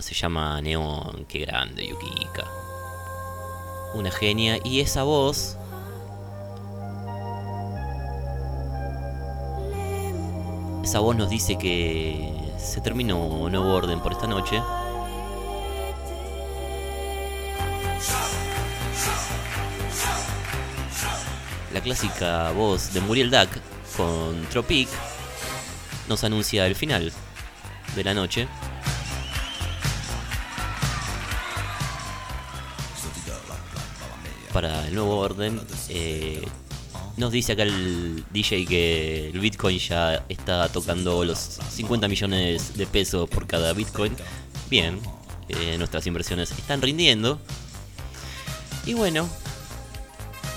Se 0.00 0.14
llama 0.14 0.60
Neon. 0.60 1.26
Qué 1.28 1.40
grande 1.40 1.86
Yukika. 1.86 2.44
Una 3.94 4.10
genia. 4.10 4.58
Y 4.64 4.80
esa 4.80 5.02
voz 5.02 5.58
Esa 10.88 11.00
voz 11.00 11.16
nos 11.16 11.28
dice 11.28 11.58
que 11.58 12.32
se 12.58 12.80
terminó 12.80 13.46
nuevo 13.50 13.74
orden 13.74 14.00
por 14.00 14.12
esta 14.12 14.26
noche. 14.26 14.62
La 21.74 21.82
clásica 21.82 22.52
voz 22.52 22.94
de 22.94 23.02
Muriel 23.02 23.30
Duck 23.30 23.50
con 23.98 24.46
Tropic 24.46 24.88
nos 26.08 26.24
anuncia 26.24 26.66
el 26.66 26.74
final 26.74 27.12
de 27.94 28.04
la 28.04 28.14
noche. 28.14 28.48
Para 34.52 34.86
el 34.88 34.94
nuevo 34.94 35.18
orden, 35.18 35.60
eh, 35.88 36.42
nos 37.16 37.32
dice 37.32 37.52
acá 37.52 37.64
el 37.64 38.24
DJ 38.30 38.64
que 38.64 39.30
el 39.30 39.40
Bitcoin 39.40 39.78
ya 39.78 40.24
está 40.28 40.68
tocando 40.68 41.24
los 41.24 41.38
50 41.38 42.08
millones 42.08 42.76
de 42.76 42.86
pesos 42.86 43.28
por 43.28 43.46
cada 43.46 43.72
Bitcoin. 43.72 44.14
Bien, 44.70 45.00
eh, 45.48 45.76
nuestras 45.78 46.06
inversiones 46.06 46.50
están 46.52 46.80
rindiendo. 46.80 47.40
Y 48.86 48.94
bueno, 48.94 49.28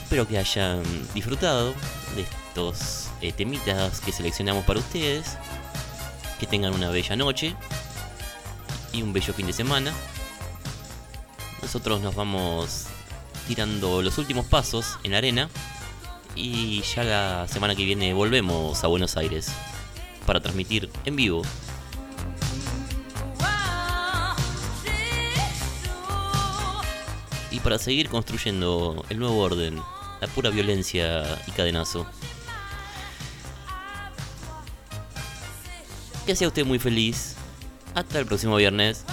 espero 0.04 0.28
que 0.28 0.38
hayan 0.38 0.84
disfrutado 1.14 1.74
de 2.16 2.22
estos 2.22 3.10
eh, 3.22 3.32
temitas 3.32 4.00
que 4.00 4.12
seleccionamos 4.12 4.64
para 4.66 4.80
ustedes. 4.80 5.38
Que 6.40 6.48
tengan 6.48 6.74
una 6.74 6.90
bella 6.90 7.16
noche 7.16 7.56
y 8.94 9.02
un 9.02 9.14
bello 9.14 9.34
fin 9.34 9.48
de 9.48 9.54
semana. 9.54 9.94
Nosotros 11.72 12.02
nos 12.02 12.16
vamos 12.16 12.88
tirando 13.48 14.02
los 14.02 14.18
últimos 14.18 14.46
pasos 14.46 15.00
en 15.04 15.14
la 15.14 15.20
arena. 15.20 15.50
Y 16.36 16.82
ya 16.82 17.06
la 17.06 17.48
semana 17.48 17.78
que 17.78 17.86
viene 17.86 18.14
volvemos 18.14 18.84
a 18.84 18.88
Buenos 18.88 19.16
Aires 19.16 19.48
para 20.26 20.42
transmitir 20.42 20.90
en 21.06 21.16
vivo. 21.16 21.44
Y 27.52 27.60
para 27.62 27.80
seguir 27.80 28.10
construyendo 28.10 29.06
el 29.08 29.20
nuevo 29.20 29.38
orden, 29.40 29.82
la 30.20 30.28
pura 30.28 30.50
violencia 30.50 31.24
y 31.48 31.52
cadenazo. 31.52 32.06
Que 36.26 36.36
sea 36.36 36.50
usted 36.50 36.66
muy 36.66 36.80
feliz. 36.80 37.38
Hasta 37.96 38.20
el 38.20 38.26
próximo 38.26 38.58
viernes. 38.58 39.06